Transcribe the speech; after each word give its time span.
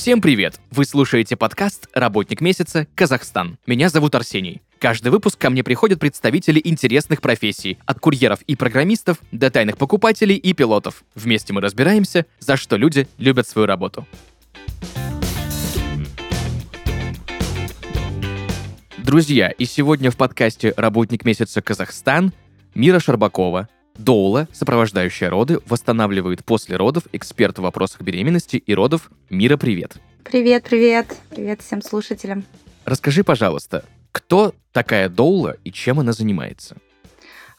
Всем 0.00 0.22
привет! 0.22 0.58
Вы 0.70 0.86
слушаете 0.86 1.36
подкаст 1.36 1.86
«Работник 1.92 2.40
месяца. 2.40 2.86
Казахстан». 2.94 3.58
Меня 3.66 3.90
зовут 3.90 4.14
Арсений. 4.14 4.62
Каждый 4.78 5.10
выпуск 5.10 5.38
ко 5.38 5.50
мне 5.50 5.62
приходят 5.62 6.00
представители 6.00 6.58
интересных 6.64 7.20
профессий, 7.20 7.76
от 7.84 8.00
курьеров 8.00 8.40
и 8.46 8.56
программистов 8.56 9.18
до 9.30 9.50
тайных 9.50 9.76
покупателей 9.76 10.36
и 10.36 10.54
пилотов. 10.54 11.04
Вместе 11.14 11.52
мы 11.52 11.60
разбираемся, 11.60 12.24
за 12.38 12.56
что 12.56 12.76
люди 12.76 13.08
любят 13.18 13.46
свою 13.46 13.66
работу. 13.66 14.06
Друзья, 18.96 19.50
и 19.50 19.66
сегодня 19.66 20.10
в 20.10 20.16
подкасте 20.16 20.72
«Работник 20.78 21.26
месяца. 21.26 21.60
Казахстан» 21.60 22.32
Мира 22.74 23.00
Шарбакова, 23.00 23.68
Доула, 24.00 24.48
сопровождающая 24.52 25.28
роды, 25.28 25.58
восстанавливает 25.66 26.44
после 26.44 26.76
родов, 26.76 27.04
эксперт 27.12 27.58
в 27.58 27.62
вопросах 27.62 28.00
беременности 28.00 28.56
и 28.56 28.74
родов. 28.74 29.10
Мира, 29.28 29.56
привет. 29.56 29.98
Привет, 30.24 30.64
привет. 30.64 31.16
Привет 31.28 31.60
всем 31.60 31.82
слушателям. 31.82 32.44
Расскажи, 32.84 33.24
пожалуйста, 33.24 33.84
кто 34.10 34.54
такая 34.72 35.08
Доула 35.08 35.56
и 35.64 35.70
чем 35.70 36.00
она 36.00 36.12
занимается? 36.12 36.76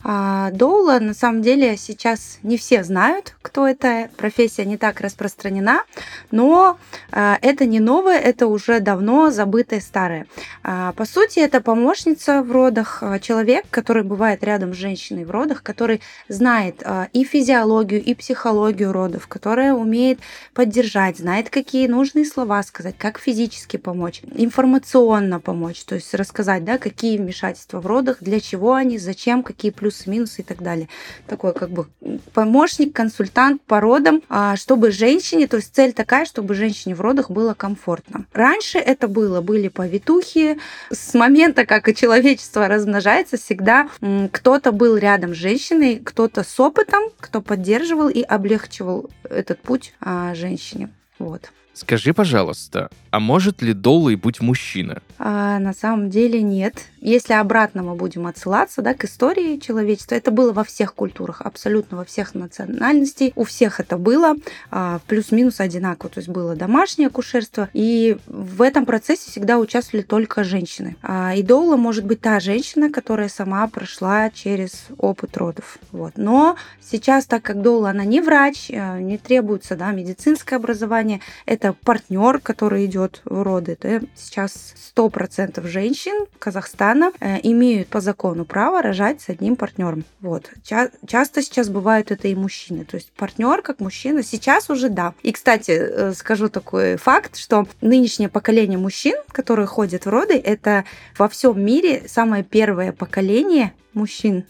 А, 0.04 0.50
доула, 0.52 1.00
на 1.00 1.14
самом 1.14 1.41
деле, 1.41 1.78
сейчас 1.78 2.40
не 2.44 2.58
все 2.58 2.84
знают, 2.84 3.36
кто 3.41 3.68
это. 3.68 4.10
Профессия 4.18 4.66
не 4.66 4.77
так 4.77 5.02
распространена, 5.02 5.84
но 6.32 6.80
а, 7.12 7.38
это 7.41 7.66
не 7.66 7.80
новое, 7.80 8.18
это 8.18 8.48
уже 8.48 8.80
давно 8.80 9.30
забытое 9.30 9.80
старое. 9.80 10.26
А, 10.64 10.94
по 10.94 11.05
сути, 11.05 11.40
это 11.40 11.62
помощница 11.62 12.41
в 12.41 12.52
родах, 12.52 13.04
человек, 13.22 13.66
который 13.70 14.04
бывает 14.04 14.44
рядом 14.44 14.74
с 14.74 14.77
женщиной 14.77 15.26
в 15.26 15.32
родах, 15.32 15.62
который 15.64 16.02
знает 16.27 16.84
и 17.13 17.24
физиологию, 17.24 18.04
и 18.04 18.13
психологию 18.16 18.91
родов, 18.91 19.27
которая 19.27 19.74
умеет 19.74 20.20
поддержать, 20.54 21.18
знает, 21.18 21.49
какие 21.49 21.88
нужные 21.88 22.26
слова 22.26 22.63
сказать, 22.63 22.96
как 22.98 23.20
физически 23.20 23.77
помочь, 23.77 24.21
информационно 24.36 25.40
помочь, 25.40 25.84
то 25.84 25.96
есть 25.96 26.13
рассказать, 26.13 26.63
да, 26.63 26.77
какие 26.77 27.18
вмешательства 27.18 27.80
в 27.80 27.88
родах, 27.88 28.18
для 28.21 28.40
чего 28.40 28.74
они, 28.74 28.98
зачем, 28.98 29.43
какие 29.43 29.71
плюсы 29.71 29.90
плюсы, 29.91 30.09
минусы 30.09 30.41
и 30.41 30.43
так 30.43 30.61
далее. 30.61 30.87
Такой 31.27 31.53
как 31.53 31.70
бы 31.70 31.87
помощник, 32.34 32.93
консультант 32.93 33.61
по 33.63 33.79
родам, 33.79 34.21
а, 34.29 34.55
чтобы 34.55 34.91
женщине, 34.91 35.47
то 35.47 35.57
есть 35.57 35.75
цель 35.75 35.93
такая, 35.93 36.25
чтобы 36.25 36.53
женщине 36.55 36.95
в 36.95 37.01
родах 37.01 37.29
было 37.29 37.53
комфортно. 37.53 38.25
Раньше 38.34 38.77
это 38.79 39.07
было, 39.07 39.41
были 39.41 39.67
повитухи. 39.67 40.57
С 40.89 41.13
момента, 41.13 41.65
как 41.65 41.89
и 41.89 41.95
человечество 41.95 42.67
размножается, 42.67 43.37
всегда 43.37 43.89
кто-то 44.31 44.71
был 44.71 44.97
рядом 44.97 45.34
с 45.34 45.37
женщиной, 45.37 46.01
кто-то 46.03 46.43
с 46.43 46.59
опытом, 46.59 47.03
кто 47.19 47.41
поддерживал 47.41 48.09
и 48.09 48.21
облегчивал 48.21 49.09
этот 49.23 49.59
путь 49.59 49.93
а, 49.99 50.34
женщине. 50.35 50.89
Вот. 51.19 51.51
Скажи, 51.74 52.14
пожалуйста, 52.14 52.90
а 53.12 53.20
может 53.20 53.62
ли 53.62 53.74
доллой 53.74 54.16
быть 54.16 54.41
мужчина? 54.41 55.02
А, 55.20 55.60
на 55.60 55.74
самом 55.74 56.10
деле 56.10 56.41
нет. 56.41 56.86
Если 57.00 57.34
обратно 57.34 57.82
мы 57.84 57.96
будем 57.96 58.27
отсылаться 58.27 58.82
да, 58.82 58.94
к 58.94 59.05
истории 59.05 59.58
человечества, 59.58 60.16
это 60.16 60.32
было 60.32 60.52
во 60.52 60.64
всех 60.64 60.94
культурах, 60.94 61.42
абсолютно 61.42 61.98
во 61.98 62.05
всех 62.05 62.36
национальностей. 62.36 63.32
У 63.36 63.44
всех 63.44 63.80
это 63.80 63.98
было 63.98 64.36
а, 64.69 65.00
плюс-минус 65.08 65.59
одинаково. 65.59 66.09
То 66.09 66.19
есть 66.19 66.30
было 66.30 66.56
домашнее 66.56 67.08
акушерство, 67.08 67.69
и 67.74 68.18
в 68.28 68.62
этом 68.62 68.86
процессе 68.86 69.30
всегда 69.30 69.59
участвовали 69.59 70.03
только 70.03 70.44
женщины. 70.44 70.96
А, 71.02 71.36
и 71.36 71.44
доула 71.44 71.78
может 71.78 72.06
быть 72.06 72.22
та 72.22 72.40
женщина, 72.40 72.90
которая 72.90 73.30
сама 73.30 73.68
прошла 73.68 74.30
через 74.30 74.88
опыт 74.97 75.38
родов. 75.38 75.78
Вот. 75.92 76.14
Но 76.18 76.56
сейчас, 76.81 77.25
так 77.25 77.44
как 77.44 77.62
доула, 77.62 77.92
она 77.92 78.03
не 78.03 78.22
врач, 78.22 78.72
а, 78.72 79.00
не 79.00 79.18
требуется 79.18 79.75
да, 79.75 79.92
медицинское 79.92 80.56
образование, 80.56 81.22
это 81.46 81.60
партнер, 81.84 82.40
который 82.40 82.85
идет 82.85 83.22
в 83.25 83.41
роды. 83.44 83.73
Это 83.73 84.06
сейчас 84.16 84.74
100% 84.96 85.66
женщин 85.68 86.25
Казахстана 86.40 87.12
э, 87.19 87.40
имеют 87.44 87.88
по 87.88 88.02
закону 88.02 88.46
право 88.46 88.81
рожать 88.81 89.22
с 89.22 89.30
одним 89.30 89.56
партнером. 89.56 90.03
Вот. 90.19 90.50
Ча- 90.63 90.91
часто 91.08 91.41
сейчас 91.41 91.69
бывают 91.69 92.12
это 92.12 92.28
и 92.28 92.36
мужчины. 92.36 92.86
То 92.86 92.96
есть 92.96 93.12
партнер 93.12 93.62
как 93.62 93.80
мужчина 93.80 94.24
сейчас 94.24 94.69
уже 94.69 94.90
да. 94.90 95.13
И, 95.24 95.31
кстати, 95.31 95.72
э, 95.72 96.13
скажу 96.13 96.50
такой 96.50 96.97
факт, 96.97 97.38
что 97.38 97.68
нынешнее 97.81 98.30
поколение 98.30 98.78
мужчин, 98.78 99.16
которые 99.31 99.68
ходят 99.68 100.06
в 100.06 100.09
роды, 100.09 100.36
это 100.38 100.86
во 101.18 101.30
всем 101.30 101.63
мире 101.63 102.03
самое 102.07 102.44
первое 102.44 102.91
поколение 102.91 103.74
мужчин, 103.94 104.46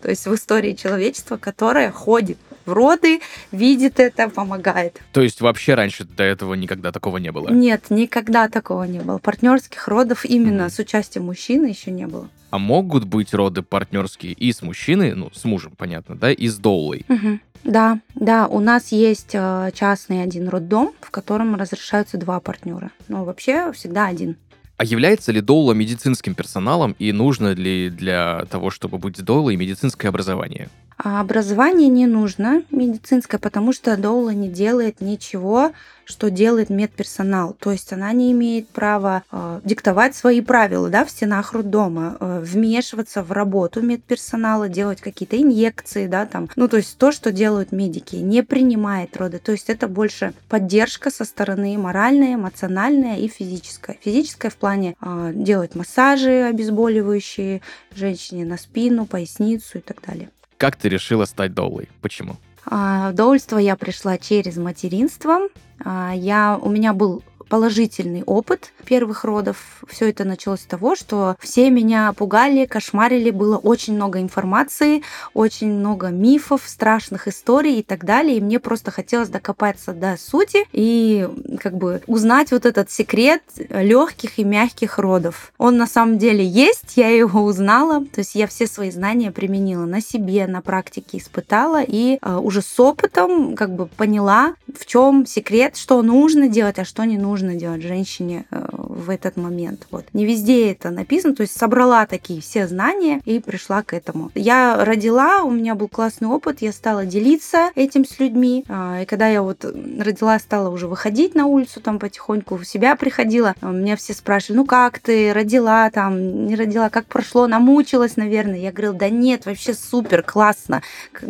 то 0.00 0.10
есть 0.10 0.26
в 0.26 0.34
истории 0.34 0.72
человечества, 0.72 1.36
которое 1.36 1.90
ходит 1.90 2.38
в 2.66 2.72
роды, 2.72 3.20
видит 3.50 4.00
это, 4.00 4.28
помогает. 4.28 5.00
То 5.12 5.20
есть 5.20 5.40
вообще 5.40 5.74
раньше 5.74 6.04
до 6.04 6.22
этого 6.22 6.54
никогда 6.54 6.92
такого 6.92 7.18
не 7.18 7.32
было? 7.32 7.48
Нет, 7.48 7.86
никогда 7.90 8.48
такого 8.48 8.84
не 8.84 9.00
было. 9.00 9.18
Партнерских 9.18 9.88
родов 9.88 10.24
именно 10.24 10.62
mm. 10.62 10.70
с 10.70 10.78
участием 10.78 11.26
мужчины 11.26 11.66
еще 11.66 11.90
не 11.90 12.06
было. 12.06 12.28
А 12.50 12.58
могут 12.58 13.04
быть 13.04 13.32
роды 13.32 13.62
партнерские 13.62 14.32
и 14.32 14.52
с 14.52 14.60
мужчиной, 14.60 15.14
ну, 15.14 15.30
с 15.32 15.44
мужем, 15.44 15.72
понятно, 15.76 16.16
да, 16.16 16.30
и 16.30 16.48
с 16.48 16.58
доулой? 16.58 17.06
Угу. 17.08 17.38
Да, 17.64 18.00
да, 18.14 18.46
у 18.46 18.60
нас 18.60 18.92
есть 18.92 19.30
э, 19.32 19.70
частный 19.72 20.22
один 20.22 20.48
роддом, 20.48 20.92
в 21.00 21.10
котором 21.10 21.54
разрешаются 21.54 22.18
два 22.18 22.40
партнера. 22.40 22.90
Но 23.08 23.24
вообще 23.24 23.72
всегда 23.72 24.06
один. 24.06 24.36
А 24.76 24.84
является 24.84 25.30
ли 25.30 25.40
доула 25.40 25.74
медицинским 25.74 26.34
персоналом 26.34 26.96
и 26.98 27.12
нужно 27.12 27.52
ли 27.52 27.88
для 27.88 28.46
того, 28.50 28.70
чтобы 28.70 28.98
быть 28.98 29.22
доулой, 29.22 29.56
медицинское 29.56 30.08
образование? 30.08 30.68
А 31.04 31.20
образование 31.20 31.88
не 31.88 32.06
нужно 32.06 32.62
медицинское, 32.70 33.38
потому 33.38 33.72
что 33.72 33.96
доула 33.96 34.30
не 34.30 34.48
делает 34.48 35.00
ничего, 35.00 35.72
что 36.04 36.30
делает 36.30 36.70
медперсонал. 36.70 37.56
То 37.58 37.72
есть 37.72 37.92
она 37.92 38.12
не 38.12 38.30
имеет 38.30 38.68
права 38.68 39.24
э, 39.32 39.60
диктовать 39.64 40.14
свои 40.14 40.40
правила 40.40 40.88
да, 40.90 41.04
в 41.04 41.10
стенах 41.10 41.54
роддома, 41.54 42.16
э, 42.20 42.40
вмешиваться 42.44 43.24
в 43.24 43.32
работу 43.32 43.82
медперсонала, 43.82 44.68
делать 44.68 45.00
какие-то 45.00 45.36
инъекции, 45.36 46.06
да, 46.06 46.24
там. 46.24 46.48
Ну, 46.54 46.68
то 46.68 46.76
есть 46.76 46.96
то, 46.98 47.10
что 47.10 47.32
делают 47.32 47.72
медики, 47.72 48.14
не 48.14 48.44
принимает 48.44 49.16
роды. 49.16 49.40
То 49.40 49.50
есть 49.50 49.70
это 49.70 49.88
больше 49.88 50.34
поддержка 50.48 51.10
со 51.10 51.24
стороны 51.24 51.76
моральная, 51.78 52.34
эмоциональная 52.34 53.16
и 53.16 53.26
физическая. 53.26 53.96
Физическая 54.00 54.52
в 54.52 54.56
плане 54.56 54.94
э, 55.00 55.32
делать 55.34 55.74
массажи 55.74 56.44
обезболивающие 56.44 57.60
женщине 57.92 58.44
на 58.44 58.56
спину, 58.56 59.04
поясницу 59.06 59.78
и 59.78 59.80
так 59.80 60.00
далее. 60.06 60.30
Как 60.62 60.76
ты 60.76 60.88
решила 60.88 61.24
стать 61.24 61.54
доулой? 61.54 61.88
Почему? 62.02 62.36
А, 62.66 63.10
в 63.10 63.14
доульство 63.14 63.58
я 63.58 63.74
пришла 63.74 64.16
через 64.16 64.58
материнство. 64.58 65.48
А, 65.84 66.12
я, 66.14 66.56
у 66.62 66.70
меня 66.70 66.92
был 66.92 67.24
положительный 67.52 68.22
опыт 68.24 68.72
первых 68.86 69.24
родов. 69.24 69.82
Все 69.86 70.08
это 70.08 70.24
началось 70.24 70.60
с 70.60 70.64
того, 70.64 70.96
что 70.96 71.36
все 71.38 71.68
меня 71.68 72.14
пугали, 72.14 72.64
кошмарили, 72.64 73.30
было 73.30 73.58
очень 73.58 73.94
много 73.94 74.22
информации, 74.22 75.02
очень 75.34 75.70
много 75.70 76.06
мифов, 76.08 76.62
страшных 76.64 77.28
историй 77.28 77.80
и 77.80 77.82
так 77.82 78.06
далее. 78.06 78.38
И 78.38 78.40
мне 78.40 78.58
просто 78.58 78.90
хотелось 78.90 79.28
докопаться 79.28 79.92
до 79.92 80.16
сути 80.16 80.64
и 80.72 81.28
как 81.60 81.76
бы 81.76 82.00
узнать 82.06 82.52
вот 82.52 82.64
этот 82.64 82.90
секрет 82.90 83.42
легких 83.68 84.38
и 84.38 84.44
мягких 84.44 84.98
родов. 84.98 85.52
Он 85.58 85.76
на 85.76 85.86
самом 85.86 86.16
деле 86.16 86.46
есть, 86.46 86.96
я 86.96 87.10
его 87.10 87.42
узнала, 87.42 88.02
то 88.06 88.20
есть 88.20 88.34
я 88.34 88.46
все 88.46 88.66
свои 88.66 88.90
знания 88.90 89.30
применила 89.30 89.84
на 89.84 90.00
себе, 90.00 90.46
на 90.46 90.62
практике 90.62 91.18
испытала 91.18 91.82
и 91.82 92.18
э, 92.22 92.34
уже 92.34 92.62
с 92.62 92.80
опытом 92.80 93.56
как 93.56 93.74
бы 93.74 93.88
поняла, 93.88 94.54
в 94.74 94.86
чем 94.86 95.26
секрет, 95.26 95.76
что 95.76 96.00
нужно 96.00 96.48
делать, 96.48 96.78
а 96.78 96.86
что 96.86 97.04
не 97.04 97.18
нужно 97.18 97.41
нужно 97.42 97.58
делать 97.58 97.82
женщине 97.82 98.44
э, 98.50 98.64
в 98.70 99.10
этот 99.10 99.36
момент. 99.36 99.86
Вот. 99.90 100.04
Не 100.12 100.24
везде 100.24 100.70
это 100.70 100.90
написано, 100.90 101.34
то 101.34 101.42
есть 101.42 101.56
собрала 101.56 102.06
такие 102.06 102.40
все 102.40 102.66
знания 102.66 103.20
и 103.24 103.40
пришла 103.40 103.82
к 103.82 103.94
этому. 103.94 104.30
Я 104.34 104.84
родила, 104.84 105.42
у 105.42 105.50
меня 105.50 105.74
был 105.74 105.88
классный 105.88 106.28
опыт, 106.28 106.62
я 106.62 106.72
стала 106.72 107.04
делиться 107.04 107.70
этим 107.74 108.04
с 108.04 108.18
людьми. 108.18 108.64
А, 108.68 109.02
и 109.02 109.06
когда 109.06 109.28
я 109.28 109.42
вот 109.42 109.64
родила, 109.64 110.38
стала 110.38 110.68
уже 110.68 110.86
выходить 110.86 111.34
на 111.34 111.46
улицу, 111.46 111.80
там 111.80 111.98
потихоньку 111.98 112.56
в 112.56 112.64
себя 112.64 112.96
приходила, 112.96 113.54
а, 113.60 113.70
меня 113.70 113.96
все 113.96 114.14
спрашивали, 114.14 114.58
ну 114.58 114.64
как 114.64 114.98
ты, 114.98 115.32
родила 115.32 115.90
там, 115.90 116.46
не 116.46 116.54
родила, 116.54 116.90
как 116.90 117.06
прошло, 117.06 117.46
намучилась, 117.46 118.16
наверное. 118.16 118.58
Я 118.58 118.72
говорила, 118.72 118.94
да 118.94 119.08
нет, 119.08 119.46
вообще 119.46 119.74
супер, 119.74 120.22
классно, 120.22 120.82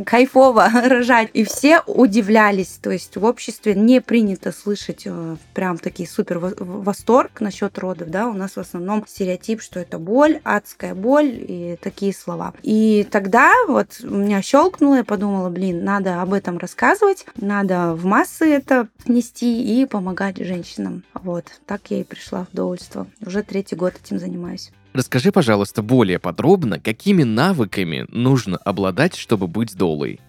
кайфово 0.04 0.68
рожать. 0.84 1.30
И 1.32 1.44
все 1.44 1.80
удивлялись, 1.86 2.78
то 2.82 2.90
есть 2.90 3.16
в 3.16 3.24
обществе 3.24 3.74
не 3.74 4.00
принято 4.00 4.52
слышать 4.52 5.02
э, 5.06 5.36
прям 5.54 5.78
такие 5.78 5.91
такие 5.92 6.08
супер 6.08 6.38
восторг 6.38 7.42
насчет 7.42 7.78
родов, 7.78 8.08
да, 8.08 8.26
у 8.26 8.32
нас 8.32 8.52
в 8.52 8.58
основном 8.58 9.04
стереотип, 9.06 9.60
что 9.60 9.78
это 9.78 9.98
боль, 9.98 10.40
адская 10.42 10.94
боль 10.94 11.36
и 11.36 11.76
такие 11.82 12.14
слова. 12.14 12.54
И 12.62 13.06
тогда 13.10 13.52
вот 13.68 14.00
меня 14.02 14.40
щелкнуло, 14.40 14.96
я 14.96 15.04
подумала, 15.04 15.50
блин, 15.50 15.84
надо 15.84 16.22
об 16.22 16.32
этом 16.32 16.56
рассказывать, 16.56 17.26
надо 17.36 17.92
в 17.92 18.06
массы 18.06 18.46
это 18.46 18.88
нести 19.06 19.82
и 19.82 19.84
помогать 19.84 20.38
женщинам. 20.38 21.04
Вот, 21.12 21.44
так 21.66 21.82
я 21.90 22.00
и 22.00 22.04
пришла 22.04 22.46
в 22.50 22.56
довольство. 22.56 23.06
Уже 23.24 23.42
третий 23.42 23.76
год 23.76 23.92
этим 24.02 24.18
занимаюсь. 24.18 24.72
Расскажи, 24.94 25.30
пожалуйста, 25.30 25.82
более 25.82 26.18
подробно, 26.18 26.80
какими 26.80 27.22
навыками 27.22 28.06
нужно 28.08 28.56
обладать, 28.56 29.14
чтобы 29.14 29.46
быть 29.46 29.76
долой? 29.76 30.20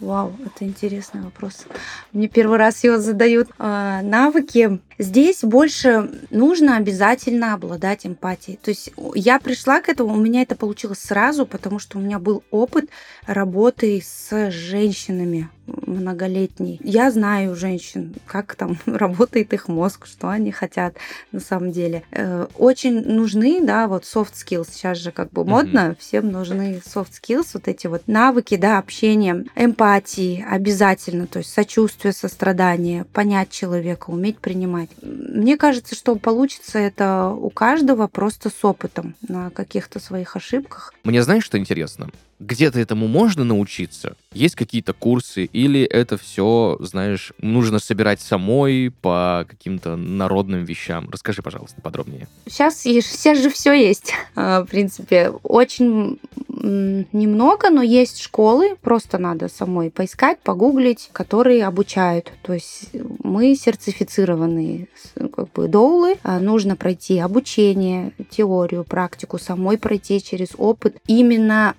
Вау, 0.00 0.36
это 0.44 0.66
интересный 0.66 1.22
вопрос. 1.22 1.64
Мне 2.12 2.28
первый 2.28 2.58
раз 2.58 2.84
его 2.84 2.98
задают. 2.98 3.48
А, 3.58 4.02
навыки. 4.02 4.78
Здесь 4.98 5.42
больше 5.42 6.10
нужно 6.30 6.76
обязательно 6.76 7.54
обладать 7.54 8.06
эмпатией. 8.06 8.58
То 8.62 8.70
есть 8.70 8.92
я 9.14 9.38
пришла 9.38 9.80
к 9.80 9.88
этому, 9.88 10.14
у 10.14 10.20
меня 10.20 10.42
это 10.42 10.54
получилось 10.54 11.00
сразу, 11.00 11.46
потому 11.46 11.78
что 11.78 11.98
у 11.98 12.00
меня 12.00 12.18
был 12.18 12.42
опыт 12.50 12.88
работы 13.26 14.02
с 14.02 14.50
женщинами 14.50 15.48
многолетний. 15.66 16.80
Я 16.82 17.10
знаю 17.10 17.56
женщин, 17.56 18.14
как 18.26 18.54
там 18.54 18.78
работает 18.86 19.52
их 19.52 19.68
мозг, 19.68 20.06
что 20.06 20.28
они 20.28 20.52
хотят 20.52 20.96
на 21.32 21.40
самом 21.40 21.72
деле. 21.72 22.02
Э, 22.12 22.46
очень 22.56 23.02
нужны, 23.02 23.60
да, 23.62 23.88
вот 23.88 24.04
soft 24.04 24.32
skills. 24.34 24.68
Сейчас 24.72 24.98
же 24.98 25.10
как 25.12 25.30
бы 25.30 25.44
модно, 25.44 25.78
mm-hmm. 25.78 25.96
всем 25.98 26.30
нужны 26.30 26.80
soft 26.84 27.10
skills, 27.20 27.48
вот 27.54 27.68
эти 27.68 27.86
вот 27.86 28.02
навыки, 28.06 28.56
да, 28.56 28.78
общения, 28.78 29.44
эмпатии 29.54 30.44
обязательно, 30.48 31.26
то 31.26 31.40
есть 31.40 31.52
сочувствие, 31.52 32.12
сострадание, 32.12 33.04
понять 33.04 33.50
человека, 33.50 34.10
уметь 34.10 34.38
принимать. 34.38 34.85
Мне 35.02 35.56
кажется, 35.56 35.94
что 35.94 36.16
получится 36.16 36.78
это 36.78 37.28
у 37.28 37.50
каждого 37.50 38.06
просто 38.06 38.50
с 38.50 38.64
опытом 38.64 39.14
на 39.26 39.50
каких-то 39.50 40.00
своих 40.00 40.36
ошибках. 40.36 40.92
Мне 41.04 41.22
знаешь, 41.22 41.44
что 41.44 41.58
интересно? 41.58 42.10
Где-то 42.38 42.78
этому 42.78 43.08
можно 43.08 43.44
научиться? 43.44 44.16
Есть 44.32 44.54
какие-то 44.54 44.92
курсы? 44.92 45.44
Или 45.44 45.82
это 45.82 46.18
все, 46.18 46.76
знаешь, 46.80 47.32
нужно 47.40 47.78
собирать 47.78 48.20
самой 48.20 48.92
по 49.00 49.46
каким-то 49.48 49.96
народным 49.96 50.64
вещам? 50.64 51.08
Расскажи, 51.10 51.42
пожалуйста, 51.42 51.80
подробнее. 51.80 52.28
Сейчас, 52.46 52.80
сейчас 52.82 53.38
же 53.38 53.50
все 53.50 53.72
есть. 53.72 54.12
А, 54.38 54.64
в 54.64 54.66
принципе, 54.66 55.30
очень 55.44 56.18
немного, 56.66 57.70
но 57.70 57.82
есть 57.82 58.20
школы, 58.20 58.76
просто 58.80 59.18
надо 59.18 59.48
самой 59.48 59.90
поискать, 59.90 60.38
погуглить, 60.40 61.10
которые 61.12 61.64
обучают. 61.64 62.32
То 62.42 62.52
есть 62.52 62.90
мы 63.22 63.54
сертифицированные 63.54 64.88
как 65.32 65.52
бы 65.52 65.68
доулы, 65.68 66.16
а, 66.22 66.38
нужно 66.40 66.76
пройти 66.76 67.18
обучение, 67.18 68.12
теорию, 68.30 68.84
практику, 68.84 69.38
самой 69.38 69.78
пройти 69.78 70.22
через 70.22 70.48
опыт 70.56 70.96
именно 71.06 71.74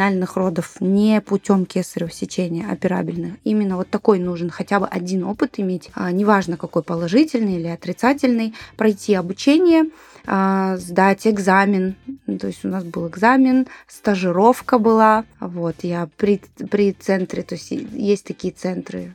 вагинальных 0.00 0.36
родов, 0.36 0.76
не 0.80 1.20
путем 1.20 1.66
кесарево 1.66 2.10
сечения 2.10 2.70
операбельных. 2.70 3.34
Именно 3.44 3.76
вот 3.76 3.90
такой 3.90 4.18
нужен 4.18 4.48
хотя 4.48 4.80
бы 4.80 4.86
один 4.86 5.24
опыт 5.24 5.58
иметь, 5.58 5.90
а, 5.94 6.10
неважно 6.10 6.56
какой 6.56 6.82
положительный 6.82 7.56
или 7.56 7.66
отрицательный, 7.66 8.54
пройти 8.76 9.14
обучение, 9.14 9.90
а, 10.26 10.78
сдать 10.78 11.26
экзамен. 11.26 11.96
То 12.40 12.46
есть 12.46 12.64
у 12.64 12.68
нас 12.68 12.82
был 12.84 13.08
экзамен, 13.08 13.66
стажировка 13.86 14.78
была. 14.78 15.24
Вот, 15.38 15.76
я 15.82 16.08
при, 16.16 16.40
при 16.70 16.92
центре, 16.92 17.42
то 17.42 17.54
есть 17.56 17.70
есть 17.70 18.24
такие 18.24 18.54
центры, 18.54 19.14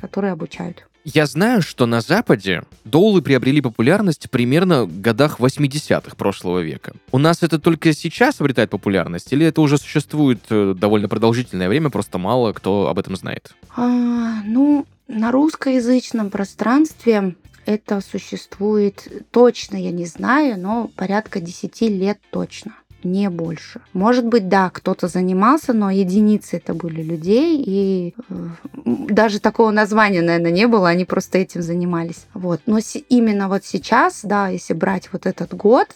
которые 0.00 0.32
обучают. 0.32 0.87
Я 1.04 1.26
знаю, 1.26 1.62
что 1.62 1.86
на 1.86 2.00
Западе 2.00 2.62
доулы 2.84 3.22
приобрели 3.22 3.60
популярность 3.60 4.30
примерно 4.30 4.84
в 4.84 5.00
годах 5.00 5.40
80-х 5.40 6.16
прошлого 6.16 6.60
века. 6.60 6.92
У 7.12 7.18
нас 7.18 7.42
это 7.42 7.58
только 7.58 7.92
сейчас 7.92 8.40
обретает 8.40 8.70
популярность, 8.70 9.32
или 9.32 9.46
это 9.46 9.60
уже 9.60 9.78
существует 9.78 10.40
э, 10.50 10.74
довольно 10.76 11.08
продолжительное 11.08 11.68
время, 11.68 11.90
просто 11.90 12.18
мало 12.18 12.52
кто 12.52 12.88
об 12.88 12.98
этом 12.98 13.16
знает? 13.16 13.54
А, 13.76 14.42
ну, 14.44 14.86
на 15.06 15.32
русскоязычном 15.32 16.30
пространстве 16.30 17.36
это 17.64 18.00
существует 18.00 19.26
точно, 19.30 19.76
я 19.76 19.92
не 19.92 20.06
знаю, 20.06 20.60
но 20.60 20.90
порядка 20.96 21.40
10 21.40 21.80
лет 21.82 22.18
точно 22.30 22.74
не 23.02 23.30
больше. 23.30 23.80
Может 23.92 24.26
быть, 24.26 24.48
да, 24.48 24.70
кто-то 24.70 25.08
занимался, 25.08 25.72
но 25.72 25.90
единицы 25.90 26.56
это 26.56 26.74
были 26.74 27.02
людей, 27.02 27.62
и 27.64 28.14
э, 28.28 28.48
даже 28.84 29.40
такого 29.40 29.70
названия, 29.70 30.22
наверное, 30.22 30.50
не 30.50 30.66
было, 30.66 30.88
они 30.88 31.04
просто 31.04 31.38
этим 31.38 31.62
занимались. 31.62 32.26
Вот. 32.34 32.60
Но 32.66 32.78
именно 33.08 33.48
вот 33.48 33.64
сейчас, 33.64 34.20
да, 34.22 34.48
если 34.48 34.74
брать 34.74 35.10
вот 35.12 35.26
этот 35.26 35.54
год, 35.54 35.88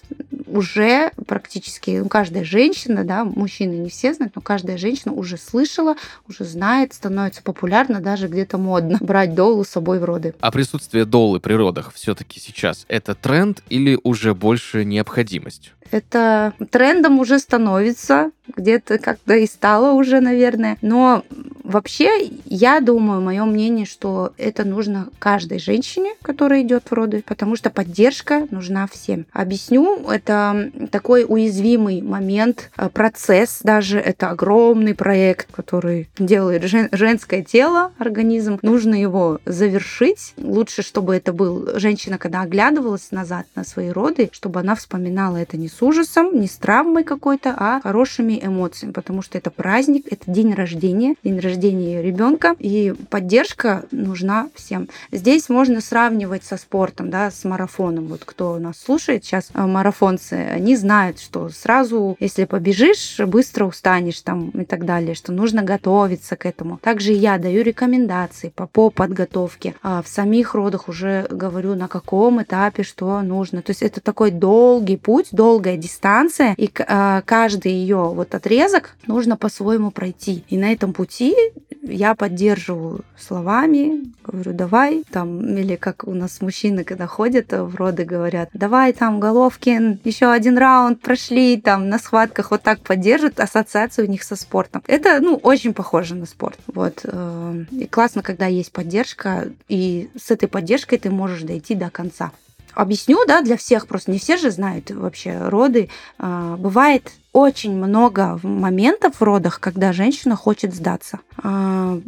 уже 0.47 1.11
практически 1.27 1.99
ну, 2.03 2.09
каждая 2.09 2.45
женщина, 2.45 3.05
да, 3.05 3.25
мужчины 3.25 3.75
не 3.75 3.89
все 3.89 4.15
знают, 4.15 4.37
но 4.37 4.43
каждая 4.43 4.77
женщина 4.77 5.13
уже 5.13 5.37
слышала, 5.37 5.97
уже 6.29 6.45
знает, 6.45 6.93
становится 6.93 7.43
популярно, 7.43 8.01
даже 8.01 8.29
где-то 8.29 8.59
модно 8.59 8.99
брать 9.01 9.35
долу 9.35 9.65
с 9.65 9.69
собой 9.69 9.99
в 9.99 10.05
роды. 10.05 10.35
А 10.41 10.51
присутствие 10.51 11.05
долы 11.05 11.41
при 11.41 11.55
родах 11.55 11.93
все-таки 11.95 12.39
сейчас 12.39 12.85
это 12.89 13.15
тренд 13.15 13.63
или 13.69 13.99
уже 14.03 14.35
больше 14.35 14.85
необходимость? 14.85 15.73
Это 15.93 16.55
трендом 16.71 17.21
уже 17.21 17.39
становится, 17.39 18.31
где-то 18.57 18.99
как-то 18.99 19.35
и 19.35 19.47
стало 19.47 19.93
уже, 19.93 20.21
наверное. 20.21 20.79
Но 20.83 21.23
вообще, 21.63 22.31
я 22.45 22.81
думаю, 22.81 23.21
мое 23.21 23.45
мнение, 23.45 23.87
что 23.87 24.33
это 24.37 24.65
нужно 24.65 25.09
каждой 25.19 25.59
женщине, 25.59 26.15
которая 26.23 26.63
идет 26.63 26.85
в 26.91 26.93
роды, 26.93 27.23
потому 27.27 27.57
что 27.57 27.71
поддержка 27.71 28.47
нужна 28.51 28.87
всем. 28.91 29.27
Объясню, 29.33 30.09
это 30.11 30.71
такой 30.91 31.25
уязвимый 31.29 32.03
момент, 32.03 32.71
э, 32.77 32.89
процесс 32.89 33.61
даже, 33.63 33.99
это 33.99 34.31
огромный 34.31 34.95
проект, 34.95 35.53
который 35.53 36.09
делает 36.19 36.65
жен- 36.65 36.89
женское 36.93 37.43
тело, 37.43 37.93
организм. 37.99 38.59
Нужно 38.63 38.95
его 38.95 39.41
завершить. 39.45 40.35
Лучше, 40.39 40.83
чтобы 40.83 41.15
это 41.15 41.33
был 41.33 41.79
женщина, 41.79 42.19
когда 42.19 42.43
оглядывалась 42.43 43.11
назад 43.11 43.47
на 43.55 43.65
свои 43.65 43.91
роды, 43.91 44.31
чтобы 44.33 44.61
она 44.61 44.75
вспоминала 44.75 45.37
это 45.37 45.57
не 45.57 45.69
с 45.69 45.82
ужасом, 45.83 46.39
не 46.39 46.47
с 46.47 46.57
травмой 46.57 47.05
какой-то, 47.05 47.55
а 47.57 47.81
хорошими 47.81 48.41
эмоциями, 48.43 48.93
потому 48.93 49.23
что 49.23 49.39
это 49.39 49.51
праздник, 49.51 50.07
это 50.11 50.31
день 50.31 50.55
рождения, 50.55 51.15
день 51.23 51.39
рождения 51.41 52.03
ребенка, 52.03 52.55
и 52.59 52.95
поддержка 53.11 53.85
нужна 53.91 54.49
всем. 54.55 54.89
Здесь 55.11 55.49
можно 55.49 55.81
сравнивать 55.81 56.45
со 56.45 56.57
спортом, 56.57 57.11
да, 57.11 57.31
с 57.31 57.45
марафоном. 57.45 58.07
Вот 58.07 58.23
кто 58.25 58.59
нас 58.59 58.79
слушает 58.79 59.25
сейчас, 59.25 59.51
э, 59.55 59.67
марафонцы, 59.67 60.33
они 60.33 60.77
знают, 60.77 61.21
что 61.21 61.49
сразу, 61.49 62.17
если 62.21 62.45
побежишь, 62.45 63.19
быстро 63.27 63.67
устанешь 63.67 64.21
там 64.21 64.51
и 64.51 64.65
так 64.65 64.85
далее, 64.85 65.15
что 65.15 65.33
нужно 65.33 65.63
готовиться 65.63 66.37
к 66.37 66.47
этому. 66.47 66.79
Также 66.79 67.13
я 67.13 67.39
даю 67.39 67.63
рекомендации 67.63 68.53
по, 68.55 68.67
по 68.67 68.91
подготовке. 68.91 69.75
А 69.83 70.03
в 70.03 70.09
самих 70.09 70.55
родах 70.55 70.89
уже 70.89 71.27
говорю, 71.31 71.75
на 71.75 71.89
каком 71.89 72.43
этапе 72.43 72.83
что 72.83 73.21
нужно. 73.23 73.63
То 73.63 73.71
есть 73.71 73.83
это 73.83 74.01
такой 74.01 74.31
долгий 74.31 74.97
путь, 74.97 75.29
долгая 75.33 75.72
дистанция, 75.77 76.55
и 76.57 76.71
э, 76.75 77.23
каждый 77.25 77.73
ее 77.73 77.97
вот 77.97 78.35
отрезок 78.35 78.97
нужно 79.07 79.37
по-своему 79.37 79.91
пройти. 79.91 80.45
И 80.49 80.57
на 80.57 80.73
этом 80.73 80.93
пути 80.93 81.35
я 81.83 82.15
поддерживаю 82.15 83.05
словами, 83.19 84.05
говорю, 84.25 84.53
давай, 84.53 85.05
там, 85.11 85.57
или 85.57 85.77
как 85.77 86.05
у 86.07 86.15
нас 86.15 86.41
мужчины, 86.41 86.85
когда 86.85 87.07
ходят 87.07 87.53
в 87.53 87.75
роды, 87.75 88.05
говорят, 88.05 88.51
давай 88.53 88.93
там, 88.93 89.21
Головкин, 89.21 90.01
еще 90.05 90.31
один 90.31 90.59
раунд 90.59 91.01
прошли, 91.01 91.61
там, 91.61 91.89
на 91.89 91.99
схватках 91.99 92.51
вот 92.51 92.63
так 92.63 92.81
поддержат 92.81 93.41
ассоциацию 93.41 94.07
у 94.07 94.11
них 94.11 94.23
со 94.23 94.37
спортом. 94.37 94.83
Это, 94.87 95.21
ну, 95.21 95.37
очень 95.37 95.75
похоже 95.75 96.15
на 96.15 96.27
спорт. 96.27 96.59
Вот. 96.67 97.01
Э, 97.05 97.65
и 97.73 97.87
классно, 97.87 98.23
когда 98.23 98.47
есть 98.47 98.73
поддержка, 98.73 99.49
и 99.69 100.09
с 100.17 100.31
этой 100.31 100.49
поддержкой 100.49 100.99
ты 100.99 101.11
можешь 101.11 101.43
дойти 101.43 101.75
до 101.75 101.91
конца. 101.91 102.33
Объясню, 102.75 103.25
да, 103.27 103.43
для 103.43 103.57
всех, 103.57 103.87
просто 103.87 104.11
не 104.11 104.19
все 104.19 104.37
же 104.37 104.51
знают 104.51 104.91
вообще 104.91 105.49
роды. 105.49 105.91
А, 106.19 106.57
бывает 106.57 107.11
очень 107.33 107.75
много 107.75 108.39
моментов 108.43 109.17
в 109.17 109.23
родах, 109.23 109.61
когда 109.61 109.93
женщина 109.93 110.37
хочет 110.37 110.75
сдаться. 110.75 111.21
А, 111.43 111.99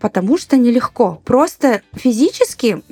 потому 0.00 0.38
что 0.38 0.56
нелегко. 0.56 1.20
Просто 1.24 1.82
физически 1.94 2.82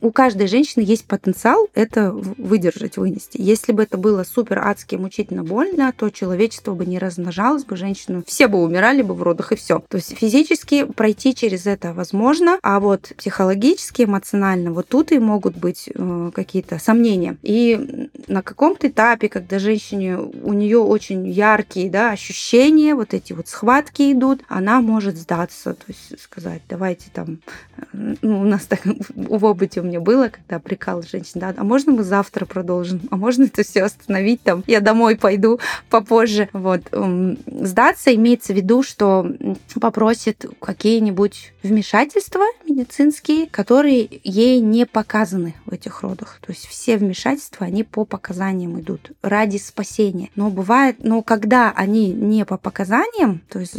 у 0.00 0.10
каждой 0.10 0.46
женщины 0.46 0.82
есть 0.82 1.04
потенциал 1.06 1.68
это 1.74 2.12
выдержать, 2.12 2.96
вынести. 2.96 3.40
Если 3.40 3.72
бы 3.72 3.82
это 3.82 3.98
было 3.98 4.24
супер 4.24 4.58
адски 4.58 4.96
мучительно 4.96 5.44
больно, 5.44 5.92
то 5.96 6.10
человечество 6.10 6.74
бы 6.74 6.86
не 6.86 6.98
размножалось 6.98 7.64
бы, 7.64 7.76
женщину 7.76 8.22
все 8.26 8.48
бы 8.48 8.62
умирали 8.62 9.02
бы 9.02 9.14
в 9.14 9.22
родах 9.22 9.52
и 9.52 9.56
все. 9.56 9.82
То 9.88 9.98
есть 9.98 10.16
физически 10.16 10.84
пройти 10.84 11.34
через 11.34 11.66
это 11.66 11.92
возможно, 11.92 12.58
а 12.62 12.80
вот 12.80 13.12
психологически, 13.16 14.02
эмоционально, 14.02 14.72
вот 14.72 14.88
тут 14.88 15.12
и 15.12 15.18
могут 15.18 15.56
быть 15.56 15.88
э, 15.92 16.30
какие-то 16.34 16.78
сомнения. 16.78 17.36
И 17.42 18.08
на 18.26 18.42
каком-то 18.42 18.88
этапе, 18.88 19.28
когда 19.28 19.58
женщине, 19.58 20.18
у 20.18 20.52
нее 20.52 20.78
очень 20.78 21.25
яркие 21.30 21.90
да, 21.90 22.10
ощущения, 22.10 22.94
вот 22.94 23.14
эти 23.14 23.32
вот 23.32 23.48
схватки 23.48 24.12
идут, 24.12 24.42
она 24.48 24.80
может 24.80 25.16
сдаться, 25.16 25.74
то 25.74 25.84
есть 25.88 26.20
сказать, 26.20 26.62
давайте 26.68 27.06
там, 27.12 27.38
ну, 27.92 28.40
у 28.40 28.44
нас 28.44 28.64
так 28.66 28.80
в 29.14 29.44
опыте 29.44 29.80
у 29.80 29.84
меня 29.84 30.00
было, 30.00 30.28
когда 30.28 30.58
прикал 30.58 31.02
женщин, 31.02 31.40
да, 31.40 31.54
а 31.56 31.64
можно 31.64 31.92
мы 31.92 32.04
завтра 32.04 32.46
продолжим, 32.46 33.00
а 33.10 33.16
можно 33.16 33.44
это 33.44 33.62
все 33.62 33.82
остановить 33.84 34.42
там, 34.42 34.64
я 34.66 34.80
домой 34.80 35.16
пойду 35.16 35.60
попозже, 35.90 36.48
вот. 36.52 36.82
Сдаться 37.46 38.14
имеется 38.14 38.52
в 38.52 38.56
виду, 38.56 38.82
что 38.82 39.30
попросит 39.80 40.44
какие-нибудь 40.60 41.52
вмешательства 41.62 42.44
медицинские, 42.68 43.46
которые 43.46 44.08
ей 44.24 44.60
не 44.60 44.86
показаны 44.86 45.54
в 45.64 45.72
этих 45.72 46.02
родах. 46.02 46.38
То 46.40 46.52
есть 46.52 46.66
все 46.66 46.96
вмешательства, 46.96 47.66
они 47.66 47.84
по 47.84 48.04
показаниям 48.04 48.80
идут 48.80 49.12
ради 49.22 49.58
спасения. 49.58 50.30
Но 50.36 50.50
бывает, 50.50 50.96
но 51.00 51.15
когда 51.22 51.72
они 51.74 52.12
не 52.12 52.44
по 52.44 52.56
показаниям, 52.56 53.40
то 53.48 53.58
есть 53.58 53.76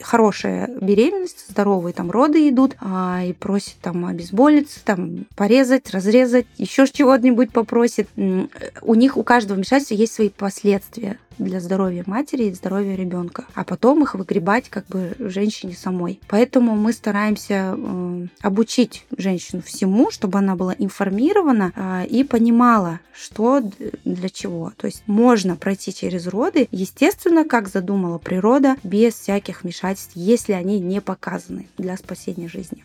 хорошая 0.00 0.68
беременность, 0.80 1.48
здоровый 1.48 1.92
там 1.92 2.10
роды 2.10 2.48
идут, 2.48 2.76
а, 2.80 3.22
и 3.24 3.32
просит 3.32 3.76
там 3.80 4.06
обезболиться, 4.06 4.80
там 4.84 5.26
порезать, 5.36 5.90
разрезать, 5.90 6.46
еще 6.56 6.86
чего-нибудь 6.86 7.52
попросит. 7.52 8.08
У 8.16 8.94
них 8.94 9.16
у 9.16 9.22
каждого 9.22 9.56
вмешательства 9.56 9.94
есть 9.94 10.14
свои 10.14 10.28
последствия 10.28 11.18
для 11.38 11.60
здоровья 11.60 12.04
матери 12.06 12.44
и 12.44 12.54
здоровья 12.54 12.94
ребенка, 12.94 13.44
а 13.54 13.64
потом 13.64 14.02
их 14.02 14.14
выгребать 14.14 14.68
как 14.68 14.86
бы 14.86 15.14
женщине 15.18 15.74
самой. 15.74 16.20
Поэтому 16.28 16.76
мы 16.76 16.92
стараемся 16.92 17.74
э, 17.76 18.26
обучить 18.40 19.06
женщину 19.16 19.62
всему, 19.62 20.10
чтобы 20.10 20.38
она 20.38 20.56
была 20.56 20.74
информирована 20.78 21.72
э, 21.74 22.06
и 22.06 22.24
понимала, 22.24 23.00
что 23.12 23.62
для 24.04 24.28
чего. 24.28 24.72
То 24.76 24.86
есть 24.86 25.02
можно 25.06 25.56
пройти 25.56 25.94
через 25.94 26.26
роды, 26.26 26.68
естественно, 26.70 27.44
как 27.44 27.68
задумала 27.68 28.18
природа, 28.18 28.76
без 28.82 29.14
всяких 29.14 29.62
вмешательств, 29.62 30.12
если 30.14 30.52
они 30.52 30.80
не 30.80 31.00
показаны 31.00 31.68
для 31.78 31.96
спасения 31.96 32.48
жизни. 32.48 32.84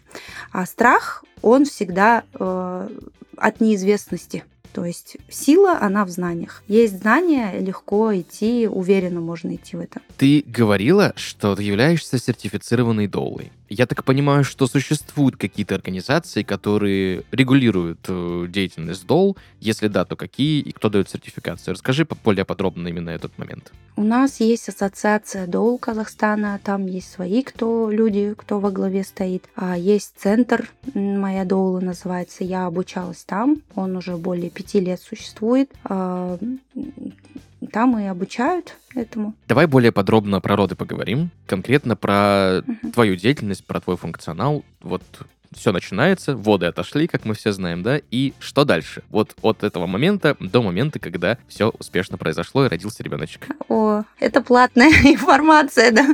А 0.52 0.66
страх, 0.66 1.24
он 1.42 1.66
всегда 1.66 2.24
э, 2.34 2.90
от 3.38 3.62
неизвестности. 3.62 4.44
То 4.74 4.86
есть 4.86 5.18
сила, 5.30 5.78
она 5.82 6.06
в 6.06 6.10
знаниях. 6.10 6.64
Есть 6.68 7.00
знания, 7.02 7.60
легко 7.60 8.16
идти, 8.16 8.68
уверенно 8.68 9.20
можно 9.20 9.56
идти 9.56 9.76
в 9.76 9.80
это. 9.80 10.02
Ты 10.18 10.44
говорила, 10.46 11.14
что 11.16 11.56
ты 11.56 11.64
являешься 11.64 12.18
сертифицированной 12.20 13.08
доулой. 13.08 13.52
Я 13.70 13.86
так 13.86 14.04
понимаю, 14.04 14.44
что 14.44 14.68
существуют 14.68 15.38
какие-то 15.38 15.76
организации, 15.76 16.42
которые 16.42 17.24
регулируют 17.32 18.00
э, 18.08 18.48
деятельность 18.50 19.06
ДОЛ. 19.06 19.38
Если 19.60 19.88
да, 19.88 20.06
то 20.06 20.16
какие 20.16 20.60
и 20.62 20.72
кто 20.72 20.90
дает 20.90 21.08
сертификацию? 21.08 21.76
Расскажи 21.76 22.08
более 22.24 22.46
подробно 22.46 22.88
именно 22.88 23.12
этот 23.12 23.38
момент. 23.38 23.72
У 23.96 24.04
нас 24.04 24.40
есть 24.40 24.70
ассоциация 24.70 25.46
ДОЛ 25.46 25.78
Казахстана, 25.78 26.60
там 26.64 26.88
есть 26.88 27.12
свои 27.12 27.44
кто 27.44 27.92
люди, 27.92 28.34
кто 28.36 28.60
во 28.60 28.72
главе 28.72 29.04
стоит. 29.04 29.44
А 29.56 29.78
есть 29.78 30.14
центр, 30.18 30.70
моя 30.96 31.46
ДОЛа 31.46 31.80
называется, 31.80 32.44
я 32.44 32.66
обучалась 32.66 33.24
там, 33.24 33.62
он 33.76 33.96
уже 33.96 34.18
более 34.18 34.50
пяти 34.60 34.82
лет 34.82 35.00
существует. 35.02 35.72
А, 35.86 36.38
там 37.72 37.98
и 37.98 38.06
обучают 38.06 38.76
этому. 38.94 39.34
Давай 39.48 39.68
более 39.68 39.94
подробно 39.94 40.42
про 40.42 40.58
роды 40.58 40.76
поговорим, 40.76 41.30
конкретно 41.46 41.96
про 41.96 42.62
угу. 42.68 42.92
твою 42.92 43.16
деятельность, 43.16 43.66
про 43.66 43.80
твой 43.80 43.96
функционал. 43.96 44.66
Вот 44.82 45.04
все 45.54 45.72
начинается, 45.72 46.36
воды 46.36 46.66
отошли, 46.66 47.08
как 47.08 47.24
мы 47.26 47.36
все 47.36 47.54
знаем, 47.54 47.84
да, 47.84 48.02
и 48.12 48.34
что 48.40 48.66
дальше? 48.66 49.02
Вот 49.10 49.34
от 49.42 49.64
этого 49.64 49.88
момента 49.88 50.36
до 50.40 50.62
момента, 50.62 51.00
когда 51.00 51.38
все 51.48 51.70
успешно 51.70 52.18
произошло 52.18 52.66
и 52.66 52.70
родился 52.70 53.02
ребеночек. 53.02 53.48
О, 53.70 54.04
это 54.20 54.42
платная 54.42 54.90
информация, 55.04 55.92
да. 55.92 56.14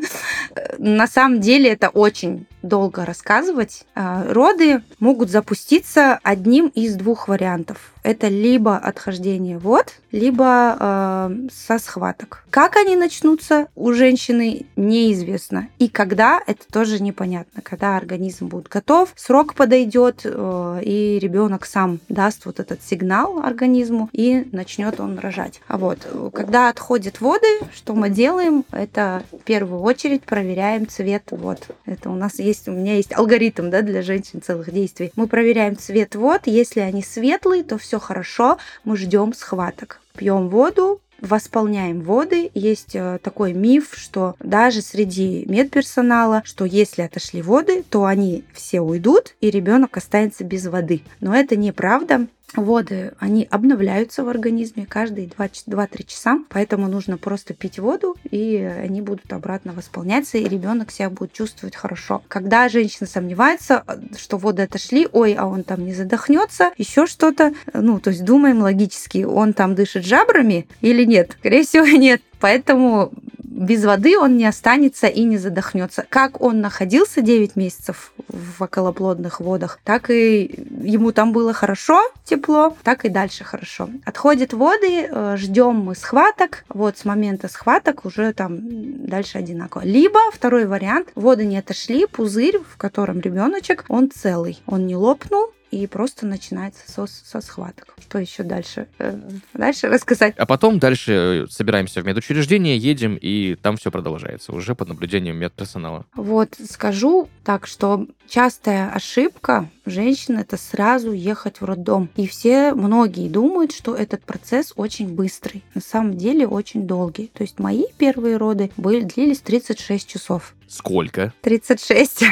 На 0.77 1.07
самом 1.07 1.41
деле 1.41 1.71
это 1.71 1.89
очень 1.89 2.45
долго 2.67 3.05
рассказывать. 3.05 3.85
А, 3.95 4.25
роды 4.29 4.81
могут 4.99 5.29
запуститься 5.29 6.19
одним 6.23 6.67
из 6.67 6.95
двух 6.95 7.27
вариантов. 7.27 7.93
Это 8.05 8.27
либо 8.27 8.77
отхождение 8.77 9.57
вод, 9.57 9.93
либо 10.11 10.77
э, 10.79 11.47
со 11.51 11.79
схваток. 11.79 12.45
Как 12.51 12.75
они 12.75 12.95
начнутся 12.95 13.67
у 13.75 13.93
женщины 13.93 14.67
неизвестно. 14.75 15.69
И 15.79 15.89
когда, 15.89 16.39
это 16.45 16.71
тоже 16.71 17.01
непонятно. 17.01 17.63
Когда 17.63 17.97
организм 17.97 18.45
будет 18.45 18.67
готов, 18.67 19.11
срок 19.15 19.55
подойдет, 19.55 20.21
э, 20.23 20.79
и 20.83 21.17
ребенок 21.19 21.65
сам 21.65 21.99
даст 22.07 22.45
вот 22.45 22.59
этот 22.59 22.83
сигнал 22.83 23.39
организму, 23.39 24.07
и 24.11 24.47
начнет 24.51 24.99
он 24.99 25.17
рожать. 25.17 25.61
А 25.67 25.79
вот, 25.79 26.07
когда 26.31 26.69
отходят 26.69 27.21
воды, 27.21 27.47
что 27.73 27.95
мы 27.95 28.11
делаем? 28.11 28.65
Это 28.71 29.23
в 29.31 29.39
первую 29.39 29.81
очередь 29.81 30.21
проверяем 30.21 30.87
цвет 30.87 31.23
вод. 31.31 31.69
Это 31.87 32.11
у 32.11 32.15
нас 32.15 32.37
есть 32.37 32.54
есть, 32.55 32.67
у 32.67 32.71
меня 32.71 32.95
есть 32.95 33.13
алгоритм 33.13 33.69
да, 33.69 33.81
для 33.81 34.01
женщин 34.01 34.41
целых 34.41 34.71
действий. 34.71 35.11
Мы 35.15 35.27
проверяем 35.27 35.77
цвет 35.77 36.15
вод. 36.15 36.41
Если 36.45 36.79
они 36.79 37.03
светлые, 37.03 37.63
то 37.63 37.77
все 37.77 37.99
хорошо. 37.99 38.57
Мы 38.83 38.97
ждем 38.97 39.33
схваток. 39.33 40.01
Пьем 40.15 40.47
воду, 40.49 41.01
восполняем 41.19 42.01
воды. 42.01 42.51
Есть 42.53 42.95
э, 42.95 43.19
такой 43.21 43.53
миф, 43.53 43.93
что 43.93 44.35
даже 44.39 44.81
среди 44.81 45.45
медперсонала, 45.47 46.41
что 46.45 46.65
если 46.65 47.01
отошли 47.01 47.41
воды, 47.41 47.83
то 47.83 48.05
они 48.05 48.45
все 48.53 48.81
уйдут, 48.81 49.35
и 49.41 49.49
ребенок 49.49 49.97
останется 49.97 50.43
без 50.43 50.65
воды. 50.67 51.01
Но 51.19 51.35
это 51.35 51.55
неправда 51.55 52.27
воды, 52.55 53.13
они 53.19 53.47
обновляются 53.49 54.23
в 54.23 54.29
организме 54.29 54.85
каждые 54.85 55.27
2-3 55.27 56.05
часа, 56.05 56.39
поэтому 56.49 56.87
нужно 56.87 57.17
просто 57.17 57.53
пить 57.53 57.79
воду, 57.79 58.15
и 58.29 58.57
они 58.57 59.01
будут 59.01 59.31
обратно 59.33 59.73
восполняться, 59.73 60.37
и 60.37 60.47
ребенок 60.47 60.91
себя 60.91 61.09
будет 61.09 61.33
чувствовать 61.33 61.75
хорошо. 61.75 62.21
Когда 62.27 62.69
женщина 62.69 63.07
сомневается, 63.07 63.83
что 64.17 64.37
воды 64.37 64.63
отошли, 64.63 65.07
ой, 65.11 65.33
а 65.33 65.45
он 65.45 65.63
там 65.63 65.85
не 65.85 65.93
задохнется, 65.93 66.71
еще 66.77 67.07
что-то, 67.07 67.53
ну, 67.73 67.99
то 67.99 68.09
есть 68.09 68.23
думаем 68.23 68.61
логически, 68.61 69.23
он 69.23 69.53
там 69.53 69.75
дышит 69.75 70.05
жабрами 70.05 70.67
или 70.81 71.03
нет? 71.03 71.35
Скорее 71.39 71.63
всего, 71.63 71.85
нет. 71.97 72.21
Поэтому 72.39 73.11
без 73.55 73.85
воды 73.85 74.17
он 74.17 74.35
не 74.35 74.45
останется 74.45 75.07
и 75.07 75.23
не 75.23 75.37
задохнется. 75.37 76.05
Как 76.09 76.41
он 76.41 76.59
находился 76.59 77.21
9 77.21 77.55
месяцев 77.55 78.11
в 78.35 78.61
околоплодных 78.61 79.39
водах, 79.39 79.79
так 79.83 80.09
и 80.09 80.65
ему 80.81 81.11
там 81.11 81.31
было 81.31 81.53
хорошо, 81.53 82.01
тепло, 82.23 82.75
так 82.83 83.05
и 83.05 83.09
дальше 83.09 83.43
хорошо. 83.43 83.89
Отходят 84.05 84.53
воды, 84.53 85.07
э, 85.09 85.35
ждем 85.37 85.75
мы 85.75 85.95
схваток. 85.95 86.65
Вот 86.69 86.97
с 86.97 87.05
момента 87.05 87.47
схваток 87.47 88.05
уже 88.05 88.33
там 88.33 88.59
дальше 89.07 89.37
одинаково. 89.37 89.83
Либо 89.83 90.19
второй 90.31 90.65
вариант, 90.65 91.09
воды 91.15 91.45
не 91.45 91.57
отошли, 91.57 92.05
пузырь, 92.05 92.59
в 92.59 92.77
котором 92.77 93.19
ребеночек, 93.19 93.85
он 93.87 94.11
целый. 94.11 94.61
Он 94.67 94.85
не 94.85 94.95
лопнул, 94.95 95.51
и 95.75 95.87
просто 95.87 96.25
начинается 96.25 96.89
со, 96.89 97.05
со 97.05 97.41
схваток. 97.41 97.95
Что 97.99 98.19
еще 98.19 98.43
дальше? 98.43 98.87
Э, 98.97 99.19
дальше 99.53 99.87
рассказать. 99.87 100.33
А 100.37 100.45
потом 100.45 100.79
дальше 100.79 101.11
э, 101.11 101.47
собираемся 101.49 102.01
в 102.01 102.05
медучреждение, 102.05 102.77
едем, 102.77 103.17
и 103.19 103.55
там 103.55 103.75
все 103.75 103.91
продолжается, 103.91 104.53
уже 104.53 104.73
под 104.73 104.87
наблюдением 104.89 105.37
медперсонала. 105.37 106.05
Вот, 106.15 106.55
скажу 106.69 107.29
так, 107.43 107.67
что 107.67 108.07
частая 108.27 108.89
ошибка 108.89 109.69
женщин 109.85 110.37
это 110.37 110.57
сразу 110.57 111.11
ехать 111.11 111.61
в 111.61 111.65
роддом. 111.65 112.09
И 112.15 112.27
все, 112.27 112.73
многие 112.73 113.29
думают, 113.29 113.71
что 113.71 113.95
этот 113.95 114.23
процесс 114.23 114.73
очень 114.75 115.09
быстрый. 115.13 115.63
На 115.73 115.81
самом 115.81 116.17
деле 116.17 116.47
очень 116.47 116.87
долгий. 116.87 117.31
То 117.33 117.43
есть 117.43 117.59
мои 117.59 117.85
первые 117.97 118.37
роды 118.37 118.71
были, 118.77 119.01
длились 119.01 119.41
36 119.41 120.07
часов. 120.07 120.53
Сколько? 120.67 121.33
36. 121.41 122.23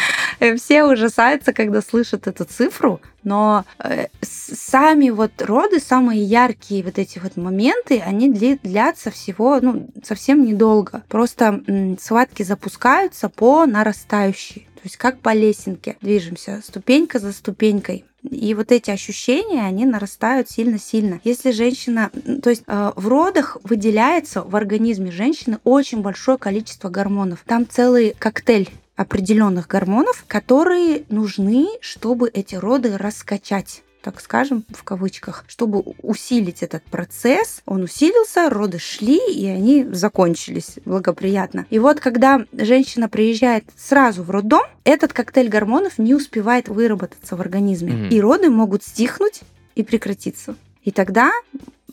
Все 0.56 0.84
ужасаются, 0.84 1.52
когда 1.52 1.82
слышат 1.82 2.26
эту 2.26 2.44
цифру, 2.44 3.00
но 3.24 3.64
э, 3.78 4.06
сами 4.22 5.10
вот 5.10 5.32
роды, 5.42 5.80
самые 5.80 6.22
яркие 6.22 6.82
вот 6.82 6.98
эти 6.98 7.18
вот 7.18 7.36
моменты, 7.36 8.00
они 8.00 8.30
длятся 8.30 9.10
всего, 9.10 9.58
ну, 9.60 9.88
совсем 10.02 10.44
недолго. 10.44 11.02
Просто 11.08 11.62
схватки 12.00 12.42
запускаются 12.42 13.28
по 13.28 13.66
нарастающей. 13.66 14.66
То 14.82 14.86
есть 14.86 14.96
как 14.96 15.20
по 15.20 15.34
лесенке 15.34 15.96
движемся, 16.00 16.62
ступенька 16.64 17.18
за 17.18 17.32
ступенькой. 17.32 18.04
И 18.22 18.54
вот 18.54 18.70
эти 18.72 18.90
ощущения, 18.90 19.62
они 19.62 19.86
нарастают 19.86 20.50
сильно-сильно. 20.50 21.20
Если 21.24 21.52
женщина, 21.52 22.10
то 22.42 22.50
есть 22.50 22.62
э, 22.66 22.92
в 22.94 23.08
родах 23.08 23.56
выделяется 23.62 24.42
в 24.42 24.56
организме 24.56 25.10
женщины 25.10 25.58
очень 25.64 26.02
большое 26.02 26.36
количество 26.36 26.88
гормонов. 26.88 27.42
Там 27.46 27.66
целый 27.68 28.14
коктейль 28.18 28.68
определенных 28.96 29.66
гормонов, 29.68 30.24
которые 30.26 31.04
нужны, 31.08 31.68
чтобы 31.80 32.28
эти 32.28 32.54
роды 32.54 32.98
раскачать 32.98 33.82
так 34.02 34.20
скажем, 34.20 34.64
в 34.70 34.82
кавычках, 34.82 35.44
чтобы 35.48 35.80
усилить 36.02 36.62
этот 36.62 36.82
процесс. 36.84 37.62
Он 37.66 37.82
усилился, 37.82 38.48
роды 38.50 38.78
шли, 38.78 39.18
и 39.32 39.46
они 39.46 39.84
закончились 39.92 40.78
благоприятно. 40.84 41.66
И 41.70 41.78
вот 41.78 42.00
когда 42.00 42.44
женщина 42.52 43.08
приезжает 43.08 43.64
сразу 43.76 44.22
в 44.22 44.30
роддом, 44.30 44.62
этот 44.84 45.12
коктейль 45.12 45.48
гормонов 45.48 45.98
не 45.98 46.14
успевает 46.14 46.68
выработаться 46.68 47.36
в 47.36 47.40
организме. 47.40 47.92
Mm-hmm. 47.92 48.08
И 48.08 48.20
роды 48.20 48.50
могут 48.50 48.82
стихнуть 48.82 49.40
и 49.74 49.82
прекратиться. 49.82 50.56
И 50.90 50.92
тогда 50.92 51.30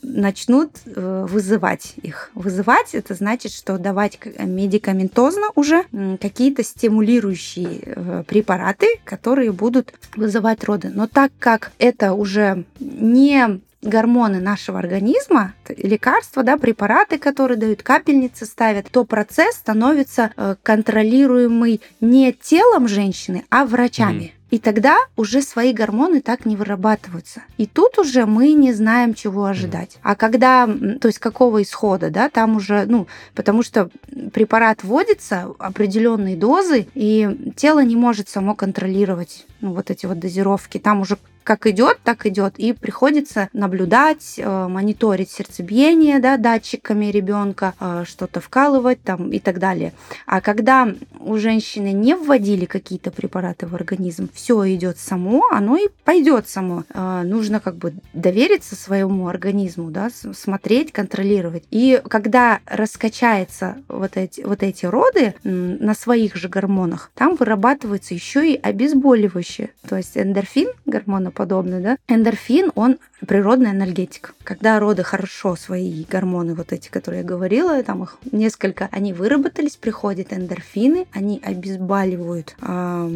начнут 0.01 0.71
э, 0.87 1.25
вызывать 1.29 1.93
их. 2.01 2.31
Вызывать 2.33 2.95
это 2.95 3.13
значит, 3.13 3.51
что 3.51 3.77
давать 3.77 4.17
медикаментозно 4.39 5.49
уже 5.53 5.83
какие-то 6.19 6.63
стимулирующие 6.63 7.79
э, 7.83 8.23
препараты, 8.27 8.87
которые 9.03 9.51
будут 9.51 9.93
вызывать 10.15 10.63
роды. 10.63 10.89
Но 10.91 11.05
так 11.05 11.31
как 11.37 11.73
это 11.77 12.13
уже 12.13 12.63
не 12.79 13.61
гормоны 13.83 14.39
нашего 14.41 14.79
организма, 14.79 15.53
лекарства, 15.69 16.41
да, 16.41 16.57
препараты, 16.57 17.19
которые 17.19 17.59
дают, 17.59 17.83
капельницы 17.83 18.47
ставят, 18.47 18.89
то 18.89 19.05
процесс 19.05 19.57
становится 19.57 20.31
э, 20.35 20.55
контролируемый 20.63 21.81
не 22.01 22.33
телом 22.33 22.87
женщины, 22.87 23.45
а 23.51 23.67
врачами. 23.67 24.23
Mm-hmm. 24.23 24.36
И 24.49 24.59
тогда 24.59 24.97
уже 25.15 25.41
свои 25.41 25.73
гормоны 25.73 26.21
так 26.21 26.45
не 26.45 26.55
вырабатываются. 26.55 27.43
И 27.57 27.65
тут 27.65 27.97
уже 27.99 28.25
мы 28.25 28.53
не 28.53 28.71
знаем, 28.73 29.13
чего 29.13 29.45
ожидать. 29.45 29.97
А 30.03 30.15
когда, 30.15 30.65
то 30.65 31.07
есть 31.07 31.19
какого 31.19 31.61
исхода, 31.61 32.09
да, 32.09 32.29
там 32.29 32.55
уже, 32.55 32.85
ну, 32.85 33.07
потому 33.35 33.61
что 33.61 33.89
препарат 34.33 34.83
вводится 34.83 35.53
определенные 35.59 36.37
дозы, 36.37 36.87
и 36.93 37.53
тело 37.55 37.83
не 37.83 37.95
может 37.95 38.29
само 38.29 38.55
контролировать 38.55 39.45
ну, 39.59 39.73
вот 39.73 39.91
эти 39.91 40.05
вот 40.05 40.19
дозировки. 40.19 40.77
Там 40.77 41.01
уже 41.01 41.17
как 41.47 41.65
идет, 41.65 41.99
так 42.03 42.25
идет. 42.25 42.55
И 42.57 42.73
приходится 42.73 43.47
наблюдать, 43.53 44.33
э, 44.37 44.67
мониторить 44.67 45.31
сердцебиение 45.31 46.19
да, 46.19 46.35
датчиками 46.35 47.05
ребенка, 47.05 47.73
э, 47.79 48.03
что-то 48.05 48.41
вкалывать 48.41 49.01
там 49.01 49.31
и 49.31 49.39
так 49.39 49.57
далее. 49.57 49.93
А 50.25 50.41
когда 50.41 50.93
у 51.21 51.37
женщины 51.37 51.93
не 51.93 52.15
вводили 52.15 52.65
какие-то 52.65 53.11
препараты 53.11 53.65
в 53.65 53.73
организм, 53.75 54.29
все 54.33 54.75
идет 54.75 54.97
само, 54.99 55.45
оно 55.49 55.77
и 55.77 55.87
пойдет 56.03 56.49
само. 56.49 56.83
Э, 56.93 57.21
нужно 57.23 57.61
как 57.61 57.77
бы 57.77 57.93
довериться 58.11 58.75
своему 58.75 59.29
организму, 59.29 59.89
да, 59.89 60.09
смотреть, 60.33 60.91
контролировать. 60.91 61.63
И 61.71 62.01
когда 62.09 62.59
раскачается 62.65 63.77
вот 63.87 64.17
эти, 64.17 64.41
вот 64.41 64.63
эти 64.63 64.85
роды 64.85 65.33
на 65.45 65.93
своих 65.93 66.35
же 66.35 66.49
гормонах, 66.49 67.09
там 67.15 67.37
вырабатывается 67.37 68.13
еще 68.13 68.51
и 68.51 68.59
обезболивающее. 68.61 69.69
То 69.87 69.95
есть 69.95 70.17
эндорфин, 70.17 70.67
гормона 70.85 71.31
подобный, 71.37 71.81
да, 71.81 71.97
эндорфин, 72.07 72.71
он 72.73 72.97
природный 73.27 73.69
анальгетик. 73.69 74.33
Когда 74.43 74.79
роды 74.79 75.03
хорошо 75.03 75.55
свои 75.55 76.03
гормоны, 76.03 76.55
вот 76.55 76.73
эти, 76.73 76.89
которые 76.89 77.21
я 77.21 77.27
говорила, 77.27 77.81
там 77.83 78.03
их 78.03 78.17
несколько, 78.31 78.89
они 78.91 79.13
выработались, 79.13 79.75
приходят 79.75 80.33
эндорфины, 80.33 81.05
они 81.13 81.39
обезболивают 81.43 82.55
э, 82.59 83.09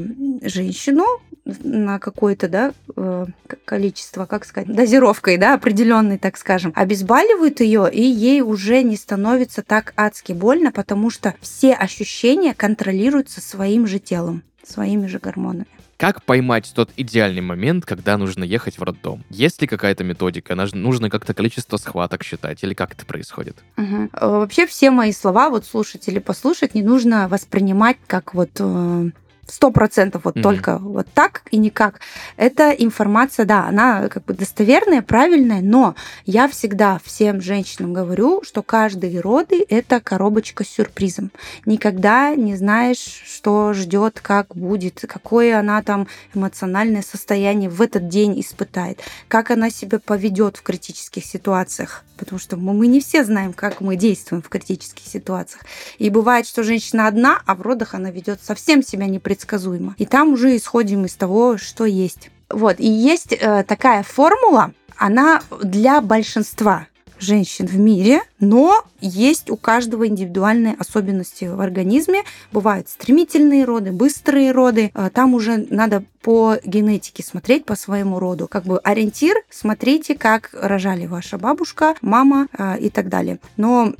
женщину 0.43 1.03
на 1.45 1.97
какое-то, 1.97 2.47
да, 2.47 2.73
э, 2.95 3.25
количество, 3.65 4.27
как 4.27 4.45
сказать, 4.45 4.71
дозировкой, 4.71 5.37
да, 5.37 5.55
определенной, 5.55 6.19
так 6.19 6.37
скажем, 6.37 6.73
обезболивают 6.75 7.59
ее, 7.59 7.89
и 7.91 8.03
ей 8.03 8.41
уже 8.41 8.83
не 8.83 8.97
становится 8.97 9.63
так 9.63 9.93
адски 9.95 10.33
больно, 10.33 10.71
потому 10.71 11.09
что 11.09 11.33
все 11.41 11.73
ощущения 11.73 12.53
контролируются 12.53 13.41
своим 13.41 13.87
же 13.87 13.97
телом, 13.97 14.43
своими 14.63 15.07
же 15.07 15.17
гормонами. 15.17 15.65
Как 16.01 16.24
поймать 16.24 16.72
тот 16.74 16.89
идеальный 16.98 17.43
момент, 17.43 17.86
когда 17.86 18.17
нужно 18.17 18.43
ехать 18.43 18.79
в 18.79 18.81
роддом? 18.81 19.24
Есть 19.29 19.62
ли 19.62 19.67
какая-то 19.67 20.03
методика? 20.03 20.55
Нужно 20.55 21.12
как-то 21.12 21.36
количество 21.36 21.77
схваток 21.77 22.24
считать? 22.24 22.63
Или 22.63 22.74
как 22.74 22.93
это 22.93 23.05
происходит? 23.05 23.58
Угу. 23.77 24.10
Вообще 24.13 24.65
все 24.65 24.89
мои 24.89 25.12
слова, 25.12 25.51
вот 25.51 25.63
слушать 25.63 26.08
или 26.08 26.17
послушать, 26.17 26.74
не 26.74 26.81
нужно 26.81 27.27
воспринимать 27.27 27.98
как 28.08 28.34
вот 28.34 28.50
э, 28.58 29.12
сто 29.48 29.71
процентов 29.71 30.24
вот 30.25 30.38
mm-hmm. 30.38 30.41
только 30.41 30.77
вот 30.77 31.07
так 31.13 31.43
и 31.51 31.57
никак. 31.57 32.00
Эта 32.38 32.71
информация, 32.71 33.45
да, 33.45 33.65
она 33.67 34.07
как 34.07 34.25
бы 34.25 34.33
достоверная, 34.33 35.01
правильная, 35.01 35.62
но 35.62 35.95
я 36.25 36.48
всегда 36.48 37.00
всем 37.03 37.41
женщинам 37.41 37.93
говорю, 37.93 38.43
что 38.43 38.63
каждые 38.63 39.19
роды 39.19 39.65
это 39.69 40.00
коробочка 40.00 40.63
с 40.63 40.69
сюрпризом. 40.69 41.31
Никогда 41.65 42.36
не 42.36 42.55
знаешь, 42.55 43.24
что 43.25 43.74
ждет, 43.74 44.19
как 44.21 44.55
будет, 44.55 45.03
какое 45.07 45.60
она 45.60 45.81
там 45.81 46.07
эмоциональное 46.33 47.01
состояние 47.01 47.69
в 47.69 47.81
этот 47.81 48.07
день 48.07 48.39
испытает, 48.39 49.00
как 49.27 49.51
она 49.51 49.69
себя 49.69 50.00
поведет 50.00 50.57
в 50.57 50.62
критических 50.62 51.25
ситуациях, 51.25 52.03
потому 52.21 52.39
что 52.39 52.55
мы, 52.55 52.87
не 52.87 53.01
все 53.01 53.25
знаем, 53.25 53.51
как 53.51 53.81
мы 53.81 53.97
действуем 53.97 54.41
в 54.41 54.47
критических 54.47 55.05
ситуациях. 55.05 55.65
И 55.97 56.09
бывает, 56.09 56.47
что 56.47 56.63
женщина 56.63 57.07
одна, 57.07 57.41
а 57.45 57.55
в 57.55 57.61
родах 57.61 57.95
она 57.95 58.11
ведет 58.11 58.39
совсем 58.41 58.81
себя 58.81 59.07
непредсказуемо 59.07 59.41
предсказуемо. 59.41 59.95
И 59.97 60.05
там 60.05 60.33
уже 60.33 60.55
исходим 60.55 61.05
из 61.05 61.15
того, 61.15 61.57
что 61.57 61.85
есть. 61.85 62.29
Вот, 62.49 62.79
и 62.79 62.87
есть 62.87 63.33
э, 63.33 63.63
такая 63.63 64.03
формула, 64.03 64.73
она 64.97 65.41
для 65.61 66.01
большинства 66.01 66.87
женщин 67.19 67.65
в 67.65 67.77
мире, 67.77 68.21
но 68.41 68.83
есть 69.00 69.50
у 69.50 69.55
каждого 69.55 70.07
индивидуальные 70.07 70.75
особенности 70.77 71.45
в 71.45 71.62
организме. 71.62 72.24
Бывают 72.51 72.89
стремительные 72.89 73.63
роды, 73.63 73.91
быстрые 73.91 74.51
роды. 74.51 74.91
А, 74.93 75.10
там 75.10 75.33
уже 75.33 75.65
надо 75.69 76.03
по 76.21 76.57
генетике 76.63 77.23
смотреть 77.23 77.65
по 77.65 77.75
своему 77.75 78.19
роду. 78.19 78.47
Как 78.47 78.63
бы 78.63 78.80
ориентир, 78.80 79.38
смотрите, 79.49 80.15
как 80.15 80.49
рожали 80.54 81.08
ваша 81.08 81.38
бабушка, 81.38 81.95
мама 82.01 82.47
э, 82.58 82.80
и 82.80 82.89
так 82.89 83.10
далее. 83.10 83.39
Но 83.58 83.93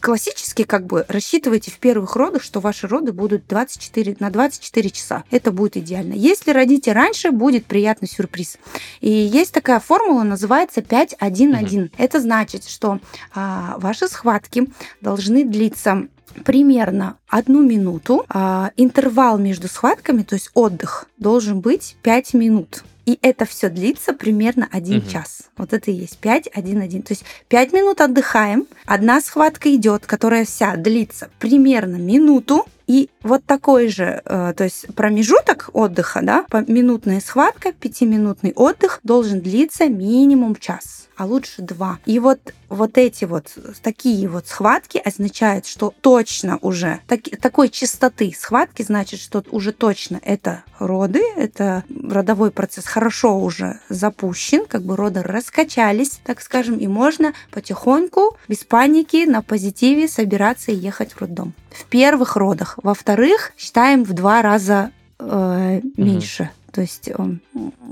классически 0.00 0.64
как 0.64 0.86
бы 0.86 1.04
рассчитывайте 1.08 1.70
в 1.70 1.78
первых 1.78 2.16
родах, 2.16 2.42
что 2.42 2.60
ваши 2.60 2.88
роды 2.88 3.12
будут 3.12 3.46
24, 3.46 4.16
на 4.18 4.30
24 4.30 4.90
часа. 4.90 5.24
Это 5.30 5.52
будет 5.52 5.76
идеально. 5.76 6.14
Если 6.14 6.50
родите 6.50 6.92
раньше, 6.92 7.30
будет 7.30 7.66
приятный 7.66 8.08
сюрприз. 8.08 8.58
И 9.00 9.10
есть 9.10 9.52
такая 9.52 9.80
формула, 9.80 10.24
называется 10.24 10.80
5-1-1. 10.80 11.16
Mm-hmm. 11.20 11.92
Это 11.96 12.20
значит, 12.20 12.64
что 12.64 12.98
э, 13.34 13.71
ваши 13.78 14.08
схватки 14.08 14.68
должны 15.00 15.44
длиться 15.44 16.08
примерно 16.44 17.16
одну 17.28 17.62
минуту. 17.62 18.24
А, 18.28 18.70
интервал 18.76 19.38
между 19.38 19.68
схватками, 19.68 20.22
то 20.22 20.34
есть 20.34 20.50
отдых, 20.54 21.06
должен 21.18 21.60
быть 21.60 21.96
5 22.02 22.34
минут. 22.34 22.84
И 23.04 23.18
это 23.20 23.44
все 23.44 23.68
длится 23.68 24.12
примерно 24.12 24.68
один 24.70 24.98
угу. 24.98 25.10
час. 25.10 25.48
Вот 25.56 25.72
это 25.72 25.90
и 25.90 25.94
есть 25.94 26.18
5, 26.18 26.48
1, 26.52 26.80
1. 26.80 27.02
То 27.02 27.12
есть 27.12 27.24
5 27.48 27.72
минут 27.72 28.00
отдыхаем, 28.00 28.66
одна 28.86 29.20
схватка 29.20 29.74
идет, 29.74 30.06
которая 30.06 30.44
вся 30.44 30.76
длится 30.76 31.28
примерно 31.38 31.96
минуту, 31.96 32.64
и 32.86 33.10
вот 33.22 33.44
такой 33.44 33.88
же, 33.88 34.22
э, 34.24 34.54
то 34.56 34.64
есть 34.64 34.94
промежуток 34.94 35.70
отдыха, 35.72 36.20
да, 36.22 36.44
минутная 36.66 37.20
схватка, 37.20 37.72
пятиминутный 37.72 38.52
отдых 38.54 39.00
должен 39.02 39.40
длиться 39.40 39.88
минимум 39.88 40.56
час, 40.56 41.08
а 41.16 41.26
лучше 41.26 41.62
два. 41.62 41.98
И 42.06 42.18
вот 42.18 42.52
вот 42.72 42.96
эти 42.96 43.26
вот 43.26 43.52
такие 43.82 44.26
вот 44.28 44.48
схватки 44.48 44.96
означают, 44.96 45.66
что 45.66 45.92
точно 46.00 46.58
уже 46.62 47.00
так, 47.06 47.20
такой 47.40 47.68
частоты 47.68 48.34
схватки 48.36 48.82
значит, 48.82 49.20
что 49.20 49.44
уже 49.50 49.72
точно 49.72 50.18
это 50.22 50.64
роды, 50.78 51.22
это 51.36 51.84
родовой 52.08 52.50
процесс 52.50 52.86
хорошо 52.86 53.38
уже 53.38 53.80
запущен, 53.90 54.64
как 54.66 54.82
бы 54.82 54.96
роды 54.96 55.22
раскачались, 55.22 56.20
так 56.24 56.40
скажем, 56.40 56.78
и 56.78 56.86
можно 56.86 57.34
потихоньку, 57.50 58.38
без 58.48 58.64
паники, 58.64 59.26
на 59.26 59.42
позитиве 59.42 60.08
собираться 60.08 60.72
и 60.72 60.76
ехать 60.76 61.12
в 61.12 61.20
роддом. 61.20 61.52
В 61.70 61.84
первых 61.84 62.36
родах. 62.36 62.71
Во-вторых, 62.82 63.52
считаем 63.56 64.04
в 64.04 64.12
два 64.12 64.42
раза 64.42 64.90
э, 65.18 65.80
меньше. 65.96 66.44
Угу. 66.44 66.50
То 66.72 66.80
есть, 66.80 67.08
эм, 67.08 67.40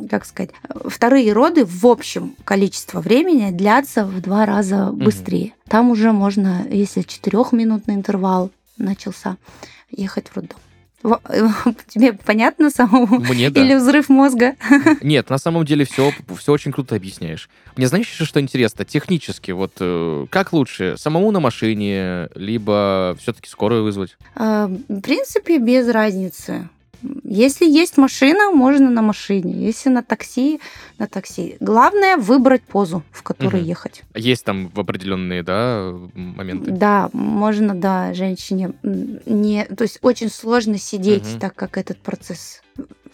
как 0.09 0.25
сказать, 0.25 0.51
вторые 0.87 1.33
роды 1.33 1.64
в 1.66 1.87
общем 1.87 2.35
количество 2.45 3.01
времени 3.01 3.51
длятся 3.51 4.07
в 4.07 4.21
два 4.23 4.47
раза 4.47 4.90
быстрее. 4.93 5.47
Угу. 5.47 5.71
Там 5.71 5.90
уже 5.90 6.12
можно, 6.12 6.66
если 6.71 7.03
четырехминутный 7.03 7.95
интервал 7.95 8.51
начался, 8.79 9.37
ехать 9.90 10.29
в 10.29 10.37
роддом. 10.37 10.59
Тебе 11.88 12.12
понятно 12.12 12.70
самому? 12.70 13.20
Мне 13.20 13.50
да. 13.50 13.62
Или 13.62 13.74
взрыв 13.74 14.08
мозга? 14.08 14.56
Нет, 15.00 15.30
на 15.30 15.38
самом 15.38 15.64
деле 15.64 15.84
все, 15.84 16.12
все 16.38 16.52
очень 16.52 16.72
круто 16.72 16.94
объясняешь. 16.94 17.48
Мне 17.76 17.88
знаешь 17.88 18.10
еще 18.10 18.24
что 18.24 18.40
интересно? 18.40 18.84
Технически, 18.84 19.52
вот 19.52 19.72
э, 19.80 20.26
как 20.30 20.52
лучше, 20.52 20.96
самому 20.98 21.30
на 21.30 21.40
машине, 21.40 22.28
либо 22.34 23.16
все-таки 23.20 23.48
скорую 23.48 23.84
вызвать? 23.84 24.16
А, 24.34 24.66
в 24.66 25.00
принципе, 25.00 25.58
без 25.58 25.88
разницы. 25.88 26.68
Если 27.24 27.68
есть 27.68 27.96
машина, 27.96 28.50
можно 28.50 28.90
на 28.90 29.02
машине. 29.02 29.52
Если 29.66 29.88
на 29.88 30.02
такси, 30.02 30.60
на 30.98 31.06
такси. 31.06 31.56
Главное 31.60 32.16
выбрать 32.16 32.62
позу, 32.62 33.02
в 33.10 33.22
которой 33.22 33.60
угу. 33.60 33.68
ехать. 33.68 34.02
Есть 34.14 34.44
там 34.44 34.70
определенные, 34.74 35.42
да, 35.42 35.92
моменты? 36.14 36.70
Да, 36.70 37.10
можно, 37.12 37.74
да, 37.74 38.14
женщине 38.14 38.72
не, 38.82 39.64
то 39.64 39.82
есть 39.82 39.98
очень 40.02 40.30
сложно 40.30 40.78
сидеть, 40.78 41.32
угу. 41.32 41.40
так 41.40 41.54
как 41.54 41.78
этот 41.78 41.98
процесс 41.98 42.62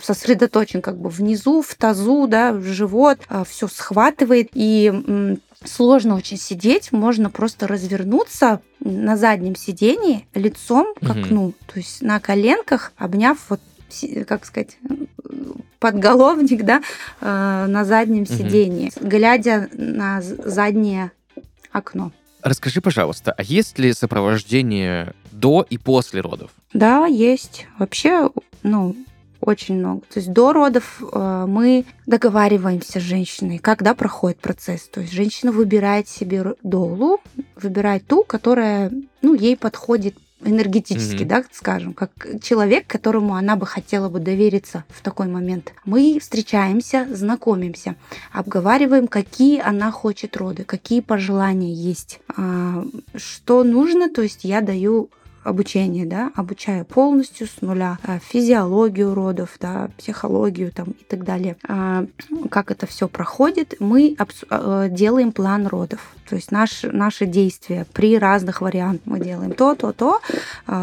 сосредоточен 0.00 0.82
как 0.82 0.98
бы 0.98 1.08
внизу, 1.08 1.62
в 1.62 1.74
тазу, 1.74 2.26
да, 2.26 2.52
в 2.52 2.64
живот, 2.64 3.18
а, 3.28 3.44
все 3.44 3.66
схватывает 3.68 4.50
и 4.52 5.36
сложно 5.64 6.16
очень 6.16 6.36
сидеть, 6.36 6.92
можно 6.92 7.30
просто 7.30 7.66
развернуться 7.66 8.60
на 8.80 9.16
заднем 9.16 9.56
сидении 9.56 10.26
лицом 10.34 10.94
к 11.00 11.10
окну, 11.10 11.46
угу. 11.46 11.54
то 11.66 11.78
есть 11.78 12.02
на 12.02 12.20
коленках, 12.20 12.92
обняв 12.96 13.38
вот 13.48 13.60
как 14.26 14.44
сказать, 14.44 14.78
подголовник, 15.78 16.64
да, 16.64 16.82
э, 17.20 17.66
на 17.68 17.84
заднем 17.84 18.22
угу. 18.22 18.32
сидении, 18.32 18.92
глядя 19.00 19.68
на 19.72 20.20
заднее 20.22 21.12
окно. 21.72 22.12
Расскажи, 22.42 22.80
пожалуйста, 22.80 23.34
а 23.36 23.42
есть 23.42 23.78
ли 23.78 23.92
сопровождение 23.92 25.14
до 25.32 25.66
и 25.68 25.78
после 25.78 26.20
родов? 26.20 26.50
Да, 26.72 27.06
есть. 27.06 27.66
Вообще, 27.78 28.30
ну, 28.62 28.94
очень 29.40 29.78
много. 29.78 30.02
То 30.12 30.20
есть 30.20 30.32
до 30.32 30.52
родов 30.52 31.02
э, 31.12 31.44
мы 31.48 31.84
договариваемся 32.06 33.00
с 33.00 33.02
женщиной, 33.02 33.58
когда 33.58 33.94
проходит 33.94 34.38
процесс. 34.38 34.88
То 34.88 35.00
есть 35.00 35.12
женщина 35.12 35.52
выбирает 35.52 36.08
себе 36.08 36.54
долу, 36.62 37.20
выбирает 37.54 38.06
ту, 38.06 38.22
которая 38.22 38.92
ну, 39.22 39.34
ей 39.34 39.56
подходит 39.56 40.14
энергетически, 40.44 41.20
Мгм. 41.22 41.28
да, 41.28 41.44
скажем, 41.52 41.94
как 41.94 42.10
человек, 42.42 42.86
которому 42.86 43.34
она 43.34 43.56
бы 43.56 43.66
хотела 43.66 44.08
бы 44.08 44.20
довериться 44.20 44.84
в 44.90 45.02
такой 45.02 45.26
момент. 45.28 45.72
Мы 45.84 46.18
встречаемся, 46.20 47.06
знакомимся, 47.10 47.96
обговариваем, 48.32 49.08
какие 49.08 49.60
она 49.60 49.90
хочет 49.90 50.36
роды, 50.36 50.64
какие 50.64 51.00
пожелания 51.00 51.72
есть, 51.72 52.20
а, 52.36 52.84
что 53.16 53.64
нужно, 53.64 54.10
то 54.10 54.22
есть 54.22 54.44
я 54.44 54.60
даю 54.60 55.08
обучение, 55.46 56.06
да, 56.06 56.32
обучаю 56.34 56.84
полностью 56.84 57.46
с 57.46 57.60
нуля 57.60 57.98
а, 58.02 58.18
физиологию 58.18 59.14
родов, 59.14 59.56
да, 59.60 59.90
психологию 59.96 60.72
там 60.72 60.88
и 60.90 61.04
так 61.04 61.24
далее. 61.24 61.56
А, 61.68 62.04
Как 62.50 62.70
это 62.70 62.86
все 62.86 63.08
проходит, 63.08 63.74
мы 63.78 64.16
а, 64.50 64.88
делаем 64.88 65.32
план 65.32 65.66
родов. 65.66 66.00
То 66.28 66.34
есть 66.34 66.50
наш, 66.50 66.82
наши 66.82 67.24
действия 67.24 67.86
при 67.92 68.18
разных 68.18 68.60
вариантах 68.60 69.02
мы 69.06 69.20
делаем 69.20 69.52
то, 69.52 69.76
то, 69.76 69.92
то, 69.92 70.20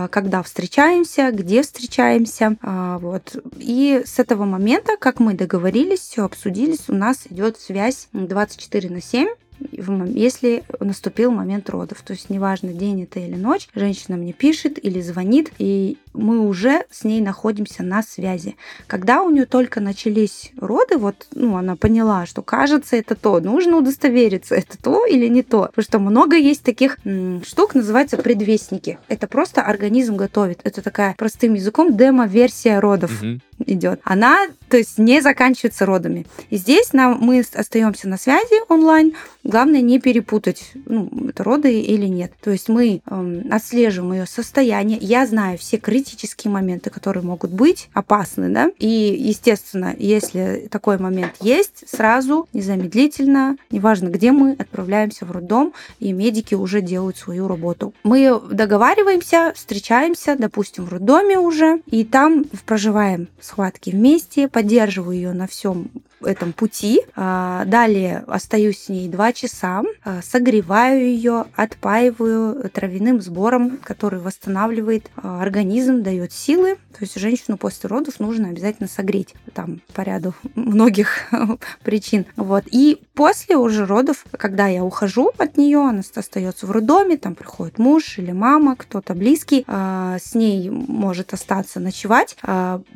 когда 0.10 0.42
встречаемся, 0.42 1.32
где 1.34 1.62
встречаемся, 1.64 2.56
вот. 2.62 3.36
И 3.58 4.04
с 4.06 4.20
этого 4.20 4.46
момента, 4.46 4.94
как 4.98 5.20
мы 5.20 5.34
договорились, 5.34 6.00
все 6.00 6.24
обсудились, 6.24 6.86
у 6.88 6.94
нас 6.94 7.28
идет 7.30 7.60
связь 7.60 8.08
24 8.14 8.90
на 8.90 9.02
7 9.02 9.28
в 9.28 9.32
мом- 9.32 9.43
если 9.60 10.64
наступил 10.80 11.32
момент 11.32 11.70
родов. 11.70 12.02
То 12.02 12.14
есть 12.14 12.30
неважно, 12.30 12.74
день 12.74 13.04
это 13.04 13.20
или 13.20 13.36
ночь, 13.36 13.68
женщина 13.76 14.18
мне 14.18 14.34
пишет 14.34 14.84
или 14.84 15.02
звонит, 15.02 15.52
и 15.58 15.98
мы 16.14 16.40
уже 16.48 16.86
с 16.92 17.04
ней 17.04 17.22
находимся 17.22 17.84
на 17.84 18.04
связи. 18.04 18.56
Когда 18.88 19.22
у 19.24 19.30
нее 19.30 19.46
только 19.46 19.80
начались 19.80 20.52
роды, 20.58 20.98
вот, 20.98 21.28
ну, 21.34 21.58
она 21.58 21.76
поняла, 21.76 22.26
что 22.26 22.42
кажется 22.42 22.96
это 22.96 23.16
то, 23.16 23.40
нужно 23.40 23.78
удостовериться, 23.78 24.56
это 24.56 24.78
то 24.82 25.06
или 25.06 25.28
не 25.28 25.44
то. 25.44 25.68
Потому 25.68 25.84
что 25.84 26.00
много 26.00 26.36
есть 26.38 26.64
таких 26.64 26.98
м, 27.06 27.44
штук, 27.46 27.76
называется 27.76 28.18
предвестники. 28.18 29.00
Это 29.08 29.28
просто 29.28 29.62
организм 29.62 30.16
готовит. 30.16 30.60
Это 30.64 30.82
такая 30.82 31.16
простым 31.18 31.54
языком 31.56 31.96
демо-версия 31.96 32.80
родов 32.80 33.22
Мгм. 33.22 33.42
идет. 33.66 34.00
Она, 34.04 34.48
то 34.70 34.78
есть, 34.78 34.98
не 34.98 35.22
заканчивается 35.22 35.86
родами. 35.86 36.26
И 36.50 36.58
здесь 36.58 36.94
нам, 36.94 37.18
мы 37.22 37.44
остаемся 37.54 38.08
на 38.10 38.18
связи 38.18 38.62
онлайн. 38.70 39.14
Главное 39.44 39.82
не 39.82 40.00
перепутать, 40.00 40.72
ну, 40.86 41.10
это 41.30 41.44
роды 41.44 41.80
или 41.82 42.08
нет. 42.08 42.32
То 42.42 42.52
есть 42.52 42.70
мы 42.70 43.02
эм, 43.10 43.48
отслеживаем 43.52 44.14
ее 44.14 44.26
состояние. 44.26 44.98
Я 45.02 45.26
знаю 45.28 45.58
все 45.58 45.78
критические 46.04 46.52
моменты, 46.52 46.90
которые 46.90 47.24
могут 47.24 47.52
быть 47.52 47.90
опасны, 47.94 48.50
да. 48.50 48.72
И, 48.78 48.88
естественно, 48.88 49.96
если 49.98 50.68
такой 50.70 50.98
момент 50.98 51.36
есть, 51.42 51.90
сразу, 51.90 52.48
незамедлительно, 52.54 53.58
неважно 53.72 54.10
где 54.10 54.32
мы, 54.32 54.54
отправляемся 54.54 55.26
в 55.26 55.32
роддом, 55.32 55.74
и 56.00 56.12
медики 56.12 56.56
уже 56.56 56.82
делают 56.82 57.18
свою 57.18 57.48
работу. 57.48 57.94
Мы 58.04 58.40
договариваемся, 58.52 59.54
встречаемся, 59.56 60.36
допустим, 60.38 60.86
в 60.86 60.90
роддоме 60.90 61.40
уже, 61.40 61.82
и 61.88 62.04
там 62.04 62.46
проживаем 62.66 63.28
схватки 63.40 63.90
вместе, 63.90 64.48
поддерживаю 64.48 65.16
ее 65.16 65.34
на 65.34 65.48
всем 65.48 65.90
этом 66.26 66.54
пути. 66.54 67.02
А, 67.16 67.66
Далее 67.66 68.24
остаюсь 68.28 68.84
с 68.84 68.90
ней 68.90 69.08
два 69.08 69.34
часа, 69.34 69.84
а, 70.04 70.22
согреваю 70.22 71.06
ее, 71.06 71.46
отпаиваю 71.56 72.70
травяным 72.70 73.22
сбором, 73.22 73.78
который 73.84 74.20
восстанавливает 74.20 75.10
а, 75.16 75.42
организм, 75.42 76.04
дает 76.04 76.32
силы. 76.32 76.76
То 76.92 77.00
есть 77.02 77.20
женщину 77.20 77.58
после 77.58 77.90
родов 77.90 78.20
нужно 78.20 78.50
обязательно 78.50 78.88
согреть 78.88 79.34
там 79.54 79.82
по 79.94 80.02
ряду 80.02 80.34
многих 80.56 81.32
причин. 81.84 82.26
Вот. 82.36 82.64
И 82.68 83.02
после 83.14 83.58
уже 83.58 83.86
родов, 83.86 84.26
когда 84.32 84.68
я 84.68 84.84
ухожу 84.84 85.32
от 85.38 85.58
нее, 85.58 85.80
она 85.80 86.02
остается 86.16 86.68
в 86.68 86.72
роддоме, 86.72 87.18
там 87.18 87.36
приходит 87.36 87.80
муж 87.80 88.18
или 88.20 88.32
мама, 88.32 88.76
кто-то 88.76 89.14
близкий, 89.16 89.66
с 89.68 90.36
ней 90.36 90.70
может 90.70 91.34
остаться 91.34 91.80
ночевать. 91.80 92.38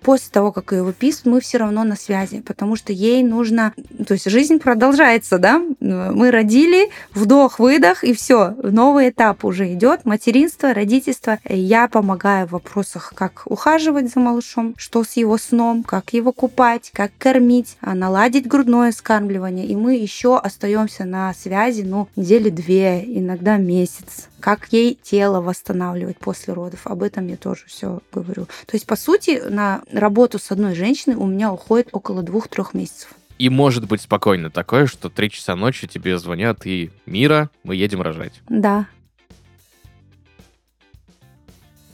После 0.04 0.32
того, 0.32 0.52
как 0.52 0.72
ее 0.72 0.84
выписывают, 0.84 1.36
мы 1.36 1.42
все 1.42 1.58
равно 1.58 1.84
на 1.84 1.96
связи, 1.96 2.42
потому 2.42 2.76
что 2.76 2.94
ей 2.94 3.17
нужно, 3.24 3.74
то 4.08 4.14
есть 4.14 4.30
жизнь 4.30 4.60
продолжается, 4.60 5.38
да? 5.38 5.62
Мы 5.80 6.32
родили, 6.32 6.90
вдох-выдох, 7.14 8.04
и 8.04 8.14
все, 8.14 8.56
новый 8.62 9.10
этап 9.10 9.46
уже 9.46 9.74
идет, 9.74 10.06
материнство, 10.06 10.74
родительство. 10.74 11.40
Я 11.48 11.88
помогаю 11.88 12.48
в 12.48 12.52
вопросах, 12.52 13.14
как 13.16 13.44
ухаживать 13.46 14.12
за 14.12 14.20
малышом, 14.20 14.74
что 14.78 15.04
с 15.04 15.14
его 15.14 15.38
сном, 15.38 15.84
как 15.84 16.14
его 16.14 16.32
купать, 16.32 16.92
как 16.94 17.12
кормить, 17.18 17.78
а, 17.82 17.96
наладить 17.96 18.48
грудное 18.48 18.92
скармливание. 18.92 19.66
И 19.66 19.76
мы 19.76 19.96
еще 19.96 20.38
остаемся 20.38 21.06
на 21.06 21.34
связи, 21.34 21.82
ну, 21.82 22.08
недели 22.16 22.50
две, 22.50 23.04
иногда 23.06 23.58
месяц. 23.58 24.30
Как 24.40 24.72
ей 24.72 24.98
тело 25.02 25.42
восстанавливать 25.42 26.18
после 26.18 26.54
родов. 26.54 26.86
Об 26.86 27.04
этом 27.04 27.28
я 27.28 27.38
тоже 27.38 27.64
все 27.68 28.02
говорю. 28.12 28.46
То 28.46 28.76
есть, 28.76 28.86
по 28.86 28.96
сути, 28.96 29.42
на 29.50 29.82
работу 29.92 30.40
с 30.40 30.52
одной 30.52 30.76
женщиной 30.76 31.16
у 31.16 31.26
меня 31.26 31.52
уходит 31.52 31.90
около 31.92 32.22
двух-трех 32.24 32.74
месяцев. 32.74 33.10
И 33.38 33.50
может 33.50 33.88
быть 33.88 34.02
спокойно 34.02 34.50
такое, 34.50 34.88
что 34.88 35.10
три 35.10 35.30
часа 35.30 35.56
ночи 35.56 35.88
тебе 35.88 36.18
звонят 36.18 36.66
и 36.66 36.90
«Мира, 37.06 37.50
мы 37.64 37.76
едем 37.76 38.02
рожать». 38.02 38.34
Да. 38.50 38.88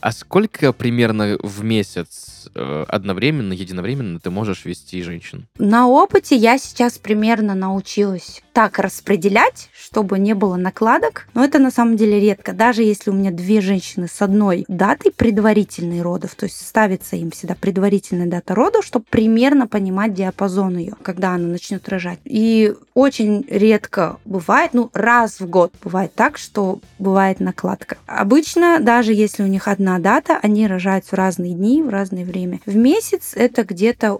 А 0.04 0.12
сколько 0.12 0.74
примерно 0.74 1.38
в 1.42 1.64
месяц 1.64 2.50
э, 2.54 2.84
одновременно, 2.88 3.54
единовременно 3.54 4.20
ты 4.20 4.28
можешь 4.28 4.66
вести 4.66 5.00
женщин? 5.00 5.46
На 5.56 5.88
опыте 5.88 6.36
я 6.36 6.58
сейчас 6.58 6.98
примерно 6.98 7.54
научилась 7.54 8.42
так 8.52 8.78
распределять, 8.78 9.70
чтобы 9.74 10.18
не 10.18 10.34
было 10.34 10.56
накладок. 10.56 11.26
Но 11.32 11.42
это 11.42 11.58
на 11.58 11.70
самом 11.70 11.96
деле 11.96 12.20
редко. 12.20 12.52
Даже 12.52 12.82
если 12.82 13.10
у 13.10 13.14
меня 13.14 13.30
две 13.30 13.62
женщины 13.62 14.06
с 14.06 14.20
одной 14.20 14.66
датой 14.68 15.10
предварительной 15.10 16.02
родов, 16.02 16.34
то 16.34 16.44
есть 16.44 16.64
ставится 16.64 17.16
им 17.16 17.30
всегда 17.30 17.54
предварительная 17.54 18.26
дата 18.26 18.54
родов, 18.54 18.84
чтобы 18.84 19.06
примерно 19.08 19.66
понимать 19.66 20.12
диапазон 20.12 20.76
ее, 20.76 20.92
когда 21.02 21.30
она 21.32 21.48
начнет 21.48 21.88
рожать. 21.88 22.20
И 22.24 22.74
очень 22.92 23.46
редко 23.48 24.18
бывает, 24.26 24.74
ну 24.74 24.90
раз 24.92 25.40
в 25.40 25.48
год 25.48 25.72
бывает 25.82 26.14
так, 26.14 26.36
что 26.36 26.80
бывает 26.98 27.40
накладка. 27.40 27.96
Обычно, 28.06 28.80
даже 28.80 29.14
если 29.14 29.42
у 29.42 29.46
них 29.46 29.66
одна 29.66 29.93
дата, 29.98 30.38
они 30.42 30.66
рожают 30.66 31.04
в 31.04 31.12
разные 31.12 31.54
дни, 31.54 31.82
в 31.82 31.88
разное 31.88 32.24
время. 32.24 32.60
В 32.66 32.76
месяц 32.76 33.32
это 33.34 33.64
где-то, 33.64 34.18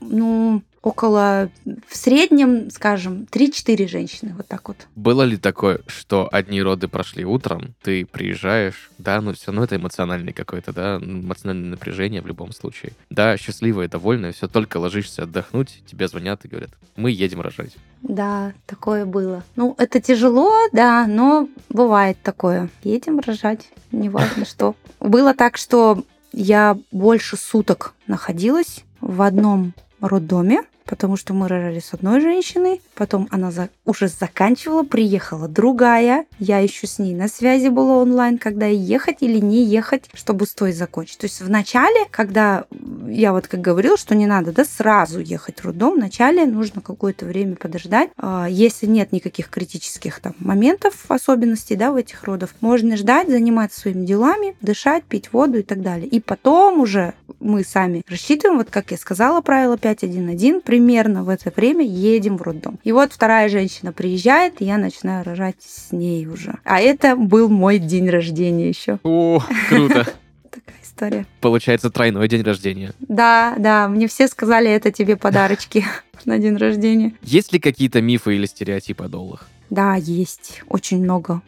ну, 0.00 0.62
около, 0.84 1.48
в 1.88 1.96
среднем, 1.96 2.70
скажем, 2.70 3.26
3-4 3.30 3.88
женщины, 3.88 4.34
вот 4.36 4.46
так 4.46 4.68
вот. 4.68 4.76
Было 4.94 5.22
ли 5.22 5.38
такое, 5.38 5.80
что 5.86 6.28
одни 6.30 6.60
роды 6.60 6.88
прошли 6.88 7.24
утром, 7.24 7.74
ты 7.82 8.04
приезжаешь, 8.04 8.90
да, 8.98 9.20
ну 9.22 9.32
все, 9.32 9.50
ну 9.50 9.62
это 9.62 9.76
эмоциональный 9.76 10.34
какой-то, 10.34 10.74
да, 10.74 10.98
эмоциональное 10.98 11.70
напряжение 11.70 12.20
в 12.20 12.26
любом 12.26 12.52
случае. 12.52 12.92
Да, 13.08 13.38
счастливая, 13.38 13.88
довольная, 13.88 14.32
все, 14.32 14.46
только 14.46 14.76
ложишься 14.76 15.22
отдохнуть, 15.22 15.82
тебе 15.86 16.06
звонят 16.06 16.44
и 16.44 16.48
говорят, 16.48 16.70
мы 16.96 17.10
едем 17.10 17.40
рожать. 17.40 17.74
Да, 18.02 18.52
такое 18.66 19.06
было. 19.06 19.42
Ну, 19.56 19.74
это 19.78 20.02
тяжело, 20.02 20.52
да, 20.72 21.06
но 21.06 21.48
бывает 21.70 22.18
такое. 22.22 22.68
Едем 22.82 23.20
рожать, 23.20 23.70
неважно 23.90 24.44
что. 24.44 24.76
Было 25.00 25.32
так, 25.32 25.56
что 25.56 26.04
я 26.32 26.76
больше 26.92 27.38
суток 27.38 27.94
находилась 28.06 28.84
в 29.00 29.22
одном 29.22 29.72
роддоме, 30.00 30.62
потому 30.86 31.16
что 31.16 31.34
мы 31.34 31.48
рожали 31.48 31.80
с 31.80 31.94
одной 31.94 32.20
женщиной, 32.20 32.80
потом 32.94 33.28
она 33.30 33.50
за- 33.50 33.70
уже 33.84 34.08
заканчивала, 34.08 34.82
приехала 34.82 35.48
другая, 35.48 36.26
я 36.38 36.58
еще 36.58 36.86
с 36.86 36.98
ней 36.98 37.14
на 37.14 37.28
связи 37.28 37.68
была 37.68 37.96
онлайн, 37.98 38.38
когда 38.38 38.66
ехать 38.66 39.18
или 39.20 39.38
не 39.38 39.64
ехать, 39.64 40.04
чтобы 40.14 40.46
с 40.46 40.54
той 40.54 40.72
закончить. 40.72 41.18
То 41.18 41.24
есть 41.26 41.40
в 41.40 41.50
начале, 41.50 42.06
когда 42.10 42.64
я 43.08 43.32
вот 43.32 43.46
как 43.48 43.60
говорила, 43.60 43.96
что 43.96 44.14
не 44.14 44.26
надо, 44.26 44.52
да, 44.52 44.64
сразу 44.64 45.20
ехать 45.20 45.60
в 45.60 45.64
роддом, 45.64 45.94
вначале 45.94 46.46
нужно 46.46 46.80
какое-то 46.80 47.26
время 47.26 47.56
подождать. 47.56 48.10
А, 48.16 48.46
Если 48.48 48.86
нет 48.86 49.12
никаких 49.12 49.48
критических 49.48 50.20
там 50.20 50.34
моментов, 50.38 51.04
особенностей, 51.08 51.76
да, 51.76 51.92
в 51.92 51.96
этих 51.96 52.24
родах, 52.24 52.50
можно 52.60 52.96
ждать, 52.96 53.28
заниматься 53.28 53.80
своими 53.80 54.04
делами, 54.04 54.56
дышать, 54.60 55.04
пить 55.04 55.32
воду 55.32 55.58
и 55.58 55.62
так 55.62 55.82
далее. 55.82 56.06
И 56.06 56.20
потом 56.20 56.80
уже 56.80 57.14
мы 57.40 57.64
сами 57.64 58.02
рассчитываем, 58.08 58.58
вот 58.58 58.70
как 58.70 58.90
я 58.90 58.96
сказала, 58.96 59.40
правило 59.40 59.76
5.1.1, 59.76 60.62
примерно 60.74 61.22
в 61.22 61.28
это 61.28 61.52
время 61.54 61.84
едем 61.86 62.36
в 62.36 62.42
роддом. 62.42 62.80
И 62.82 62.90
вот 62.90 63.12
вторая 63.12 63.48
женщина 63.48 63.92
приезжает, 63.92 64.60
и 64.60 64.64
я 64.64 64.76
начинаю 64.76 65.24
рожать 65.24 65.54
с 65.60 65.92
ней 65.92 66.26
уже. 66.26 66.58
А 66.64 66.80
это 66.80 67.14
был 67.14 67.48
мой 67.48 67.78
день 67.78 68.10
рождения 68.10 68.68
еще. 68.68 68.98
О, 69.04 69.40
круто. 69.68 70.04
Такая 70.50 70.76
история. 70.82 71.26
Получается 71.40 71.90
тройной 71.90 72.26
день 72.26 72.42
рождения. 72.42 72.92
Да, 72.98 73.54
да, 73.56 73.86
мне 73.86 74.08
все 74.08 74.26
сказали, 74.26 74.68
это 74.68 74.90
тебе 74.90 75.16
подарочки 75.16 75.84
на 76.24 76.38
день 76.38 76.56
рождения. 76.56 77.14
Есть 77.22 77.52
ли 77.52 77.60
какие-то 77.60 78.00
мифы 78.00 78.34
или 78.34 78.46
стереотипы 78.46 79.04
о 79.04 79.08
доллах? 79.08 79.48
Да, 79.70 79.94
есть 79.94 80.62
очень 80.68 81.04
много. 81.04 81.40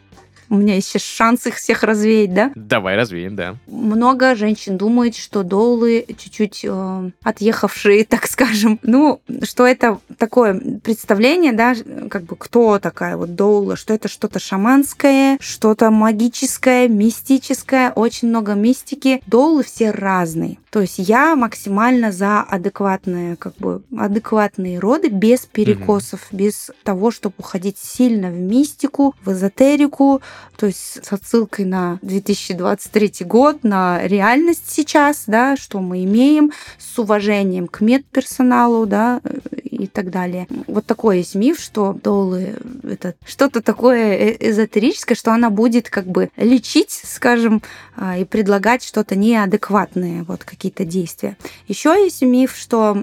У 0.49 0.55
меня 0.55 0.75
есть 0.75 0.87
сейчас 0.87 1.03
шанс 1.03 1.45
их 1.45 1.55
всех 1.55 1.83
развеять, 1.83 2.33
да? 2.33 2.51
Давай 2.55 2.95
развеем, 2.95 3.35
да. 3.35 3.55
Много 3.67 4.35
женщин 4.35 4.77
думает, 4.77 5.15
что 5.15 5.43
доулы 5.43 6.05
чуть-чуть 6.17 6.61
э, 6.63 7.11
отъехавшие, 7.23 8.05
так 8.09 8.27
скажем. 8.27 8.79
Ну, 8.83 9.21
что 9.43 9.65
это 9.65 9.99
такое 10.17 10.79
представление, 10.83 11.53
да, 11.53 11.75
как 12.09 12.23
бы 12.23 12.35
кто 12.35 12.79
такая 12.79 13.17
вот 13.17 13.35
доула, 13.35 13.75
что 13.75 13.93
это 13.93 14.07
что-то 14.07 14.39
шаманское, 14.39 15.37
что-то 15.39 15.91
магическое, 15.91 16.87
мистическое, 16.87 17.91
очень 17.91 18.29
много 18.29 18.53
мистики. 18.53 19.21
Доулы 19.27 19.63
все 19.63 19.91
разные. 19.91 20.57
То 20.69 20.81
есть 20.81 20.99
я 20.99 21.35
максимально 21.35 22.11
за 22.11 22.41
адекватные, 22.41 23.35
как 23.35 23.55
бы, 23.55 23.81
адекватные 23.97 24.79
роды 24.79 25.07
без 25.07 25.45
перекосов, 25.45 26.27
mm-hmm. 26.29 26.37
без 26.37 26.71
того, 26.83 27.09
чтобы 27.09 27.35
уходить 27.39 27.77
сильно 27.77 28.29
в 28.29 28.37
мистику, 28.37 29.15
в 29.23 29.31
эзотерику, 29.31 30.21
то 30.55 30.65
есть 30.65 31.05
с 31.05 31.13
отсылкой 31.13 31.65
на 31.65 31.99
2023 32.01 33.25
год, 33.25 33.63
на 33.63 34.01
реальность 34.07 34.65
сейчас, 34.67 35.23
да, 35.27 35.55
что 35.55 35.79
мы 35.79 36.03
имеем, 36.03 36.51
с 36.77 36.97
уважением 36.97 37.67
к 37.67 37.81
медперсоналу, 37.81 38.85
да, 38.85 39.21
и 39.77 39.87
так 39.87 40.09
далее. 40.09 40.47
Вот 40.67 40.85
такой 40.85 41.19
есть 41.19 41.35
миф, 41.35 41.59
что 41.59 41.93
долы 41.93 42.55
это 42.83 43.15
что-то 43.25 43.61
такое 43.61 44.13
э, 44.13 44.49
эзотерическое, 44.49 45.15
что 45.15 45.33
она 45.33 45.49
будет 45.49 45.89
как 45.89 46.05
бы 46.05 46.29
лечить, 46.35 46.91
скажем, 46.91 47.61
а, 47.95 48.17
и 48.17 48.25
предлагать 48.25 48.83
что-то 48.83 49.15
неадекватное, 49.15 50.23
вот 50.23 50.43
какие-то 50.43 50.85
действия. 50.85 51.37
Еще 51.67 51.89
есть 51.89 52.21
миф, 52.21 52.55
что 52.55 52.95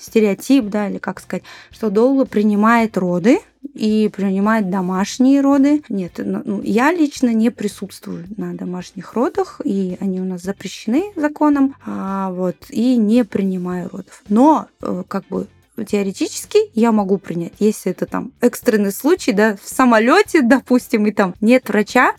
стереотип, 0.00 0.66
да, 0.66 0.88
или 0.88 0.98
как 0.98 1.20
сказать, 1.20 1.44
что 1.70 1.90
Доула 1.90 2.24
принимает 2.24 2.96
роды, 2.96 3.40
и 3.74 4.10
принимает 4.14 4.70
домашние 4.70 5.40
роды. 5.40 5.82
Нет, 5.88 6.12
ну, 6.18 6.42
ну, 6.44 6.62
я 6.62 6.92
лично 6.92 7.32
не 7.32 7.50
присутствую 7.50 8.24
на 8.36 8.54
домашних 8.54 9.14
родах, 9.14 9.60
и 9.64 9.96
они 10.00 10.20
у 10.20 10.24
нас 10.24 10.42
запрещены 10.42 11.12
законом, 11.16 11.74
а, 11.84 12.30
вот, 12.30 12.56
и 12.70 12.96
не 12.96 13.24
принимаю 13.24 13.88
родов. 13.90 14.22
Но, 14.28 14.68
э, 14.80 15.02
как 15.08 15.26
бы, 15.28 15.46
теоретически 15.84 16.58
я 16.74 16.92
могу 16.92 17.18
принять, 17.18 17.52
если 17.58 17.92
это 17.92 18.06
там 18.06 18.32
экстренный 18.40 18.92
случай, 18.92 19.32
да, 19.32 19.56
в 19.62 19.68
самолете, 19.68 20.42
допустим, 20.56 21.06
и 21.06 21.12
там 21.12 21.34
нет 21.40 21.68
врача, 21.68 22.14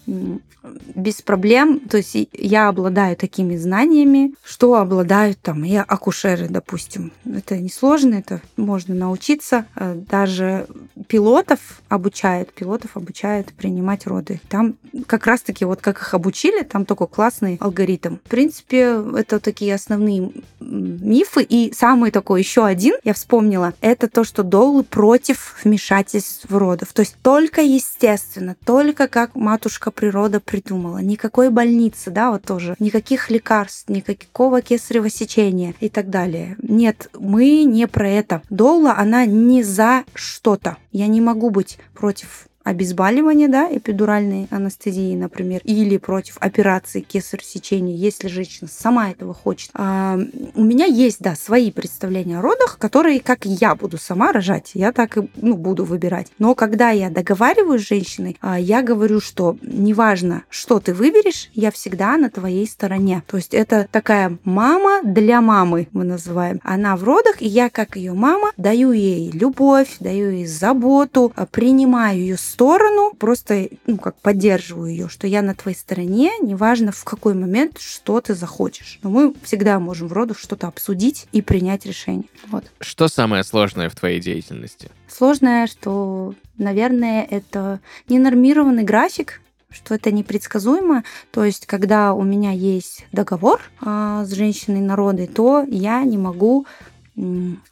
без 0.95 1.21
проблем. 1.21 1.79
То 1.79 1.97
есть 1.97 2.15
я 2.33 2.67
обладаю 2.67 3.15
такими 3.15 3.55
знаниями, 3.55 4.33
что 4.43 4.75
обладают 4.75 5.39
там 5.39 5.63
и 5.63 5.75
акушеры, 5.75 6.47
допустим. 6.49 7.11
Это 7.25 7.57
несложно, 7.57 8.15
это 8.15 8.41
можно 8.55 8.95
научиться. 8.95 9.65
Э, 9.75 9.95
даже 9.95 10.67
пилотов 11.07 11.81
обучают, 11.89 12.53
пилотов 12.53 12.97
обучают 12.97 13.53
принимать 13.53 14.07
роды. 14.07 14.41
Там 14.49 14.75
как 15.05 15.27
раз-таки 15.27 15.65
вот 15.65 15.81
как 15.81 16.01
их 16.01 16.13
обучили, 16.13 16.63
там 16.63 16.85
такой 16.85 17.07
классный 17.07 17.57
алгоритм. 17.59 18.17
В 18.17 18.29
принципе, 18.29 19.01
это 19.15 19.39
такие 19.39 19.75
основные 19.75 20.31
мифы. 20.59 21.43
И 21.43 21.73
самый 21.73 22.11
такой 22.11 22.41
еще 22.41 22.65
один, 22.65 22.95
я 23.03 23.13
вспомнила, 23.13 23.46
это 23.81 24.07
то, 24.07 24.23
что 24.23 24.43
Доулы 24.43 24.83
против 24.83 25.55
вмешательств 25.63 26.49
в 26.49 26.57
родов. 26.57 26.93
То 26.93 27.01
есть 27.01 27.15
только 27.21 27.61
естественно, 27.61 28.55
только 28.65 29.07
как 29.07 29.35
матушка 29.35 29.91
природа 29.91 30.39
придумала. 30.39 30.99
Никакой 30.99 31.49
больницы, 31.49 32.11
да, 32.11 32.31
вот 32.31 32.43
тоже, 32.43 32.75
никаких 32.79 33.29
лекарств, 33.29 33.89
никакого 33.89 34.61
кесарево 34.61 35.09
сечения 35.09 35.73
и 35.79 35.89
так 35.89 36.09
далее. 36.09 36.55
Нет, 36.61 37.09
мы 37.17 37.63
не 37.63 37.87
про 37.87 38.09
это. 38.09 38.41
Доула, 38.49 38.95
она 38.97 39.25
не 39.25 39.63
за 39.63 40.03
что-то. 40.13 40.77
Я 40.91 41.07
не 41.07 41.21
могу 41.21 41.49
быть 41.49 41.77
против 41.93 42.46
обезболивания, 42.67 43.47
да, 43.47 43.67
эпидуральной 43.71 44.47
анестезии, 44.51 45.15
например, 45.15 45.61
или 45.63 45.97
против 45.97 46.37
операции 46.39 47.01
кесарь 47.01 47.41
сечения, 47.43 47.95
если 47.95 48.27
женщина 48.27 48.69
сама 48.71 49.11
этого 49.11 49.33
хочет. 49.33 49.69
А, 49.73 50.19
у 50.55 50.63
меня 50.63 50.85
есть, 50.85 51.19
да, 51.19 51.35
свои 51.35 51.71
представления 51.71 52.39
о 52.39 52.41
родах, 52.41 52.77
которые, 52.77 53.19
как 53.19 53.45
я 53.45 53.75
буду 53.75 53.97
сама 53.97 54.31
рожать, 54.31 54.71
я 54.73 54.91
так 54.91 55.17
и 55.17 55.29
ну, 55.37 55.55
буду 55.55 55.85
выбирать. 55.85 56.27
Но 56.39 56.55
когда 56.55 56.89
я 56.89 57.09
договариваюсь 57.09 57.83
с 57.83 57.87
женщиной, 57.87 58.37
а, 58.41 58.59
я 58.59 58.81
говорю, 58.81 59.21
что 59.21 59.57
неважно, 59.61 60.43
что 60.49 60.79
ты 60.79 60.93
выберешь, 60.93 61.49
я 61.53 61.71
всегда 61.71 62.17
на 62.17 62.29
твоей 62.29 62.67
стороне. 62.67 63.23
То 63.27 63.37
есть 63.37 63.53
это 63.53 63.87
такая 63.91 64.37
мама 64.43 65.01
для 65.03 65.41
мамы, 65.41 65.87
мы 65.93 66.03
называем. 66.03 66.59
Она 66.63 66.97
в 66.97 67.03
родах, 67.03 67.41
и 67.41 67.47
я, 67.47 67.69
как 67.69 67.95
ее 67.95 68.13
мама, 68.13 68.51
даю 68.57 68.91
ей 68.91 69.31
любовь, 69.31 69.97
даю 69.99 70.31
ей 70.31 70.45
заботу, 70.45 71.31
а, 71.35 71.45
принимаю 71.45 72.19
ее 72.19 72.37
сторону, 72.57 73.13
просто 73.13 73.69
ну, 73.85 73.97
как 73.97 74.15
поддерживаю 74.15 74.89
ее, 74.89 75.09
что 75.09 75.27
я 75.27 75.43
на 75.43 75.53
твоей 75.53 75.77
стороне, 75.77 76.31
неважно 76.41 76.91
в 76.91 77.03
какой 77.03 77.35
момент, 77.35 77.77
что 77.77 78.19
ты 78.19 78.33
захочешь. 78.33 78.97
Но 79.03 79.11
мы 79.11 79.35
всегда 79.43 79.79
можем 79.79 80.07
в 80.07 80.13
родах 80.13 80.39
что-то 80.39 80.65
обсудить 80.65 81.27
и 81.31 81.43
принять 81.43 81.85
решение. 81.85 82.25
Вот. 82.47 82.65
Что 82.79 83.09
самое 83.09 83.43
сложное 83.43 83.91
в 83.91 83.95
твоей 83.95 84.19
деятельности? 84.19 84.89
Сложное, 85.07 85.67
что, 85.67 86.33
наверное, 86.57 87.27
это 87.29 87.79
ненормированный 88.09 88.83
график, 88.83 89.39
что 89.69 89.93
это 89.93 90.11
непредсказуемо. 90.11 91.03
То 91.29 91.43
есть, 91.43 91.67
когда 91.67 92.15
у 92.15 92.23
меня 92.23 92.53
есть 92.53 93.05
договор 93.11 93.61
а, 93.81 94.25
с 94.25 94.31
женщиной 94.31 94.81
народы, 94.81 95.27
то 95.27 95.63
я 95.69 96.01
не 96.01 96.17
могу 96.17 96.65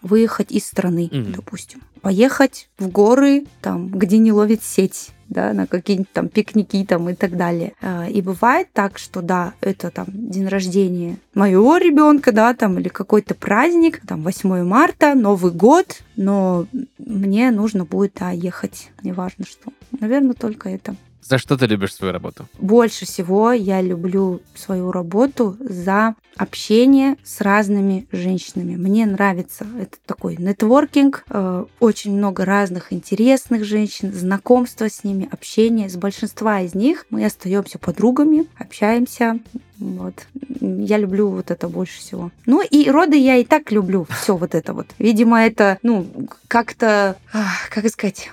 выехать 0.02 0.52
из 0.52 0.66
страны, 0.66 1.08
mm-hmm. 1.12 1.36
допустим. 1.36 1.82
Поехать 2.02 2.68
в 2.78 2.90
горы, 2.90 3.46
там, 3.62 3.90
где 3.90 4.18
не 4.18 4.32
ловит 4.32 4.64
сеть 4.64 5.12
да, 5.30 5.54
на 5.54 5.68
какие-нибудь 5.68 6.12
там 6.12 6.30
пикники 6.30 6.84
там 6.86 7.10
и 7.10 7.16
так 7.16 7.36
далее. 7.38 7.74
А, 7.82 8.08
и 8.08 8.22
бывает 8.22 8.68
так, 8.74 8.98
что 8.98 9.22
да, 9.22 9.54
это 9.62 9.92
там 9.92 10.08
день 10.10 10.48
рождения 10.48 11.18
моего 11.34 11.78
ребенка, 11.78 12.32
да, 12.32 12.54
там 12.54 12.80
или 12.80 12.90
какой-то 12.90 13.36
праздник, 13.36 14.02
там 14.08 14.24
8 14.24 14.64
марта, 14.64 15.16
Новый 15.16 15.52
год, 15.52 16.04
но 16.16 16.68
мне 16.98 17.52
нужно 17.52 17.86
будет, 17.86 18.14
да, 18.20 18.32
ехать, 18.32 18.92
неважно 19.04 19.46
что. 19.46 19.72
Наверное, 20.00 20.34
только 20.34 20.70
это. 20.70 20.96
За 21.28 21.40
что 21.40 21.58
ты 21.58 21.66
любишь 21.66 21.96
свою 21.96 22.14
работу? 22.14 22.46
Больше 22.60 23.06
всего 23.06 23.52
я 23.52 23.82
люблю 23.82 24.42
свою 24.54 24.92
работу 24.92 25.58
за 25.60 26.14
общение 26.36 27.16
с 27.24 27.42
разными 27.42 28.06
женщинами. 28.12 28.76
Мне 28.76 29.08
нравится 29.08 29.66
это 29.80 29.98
такой 30.06 30.36
нетворкинг, 30.38 31.24
э, 31.30 31.66
очень 31.80 32.16
много 32.16 32.46
разных 32.46 32.94
интересных 32.94 33.64
женщин, 33.64 34.14
знакомство 34.14 34.88
с 34.88 35.04
ними, 35.04 35.28
общение. 35.32 35.90
С 35.90 35.96
большинства 35.96 36.62
из 36.62 36.76
них 36.76 37.08
мы 37.10 37.26
остаемся 37.26 37.80
подругами, 37.80 38.46
общаемся, 38.60 39.40
вот. 39.80 40.28
Я 40.62 40.98
люблю 40.98 41.30
вот 41.30 41.50
это 41.50 41.68
больше 41.68 42.00
всего. 42.00 42.32
Ну 42.46 42.62
и 42.62 42.90
роды 42.90 43.18
я 43.18 43.38
и 43.38 43.44
так 43.44 43.72
люблю. 43.72 44.06
Все 44.22 44.38
вот 44.38 44.54
это 44.54 44.74
вот. 44.74 44.88
Видимо, 45.00 45.44
это, 45.44 45.80
ну, 45.82 46.06
как-то, 46.48 47.18
как 47.70 47.90
сказать, 47.90 48.32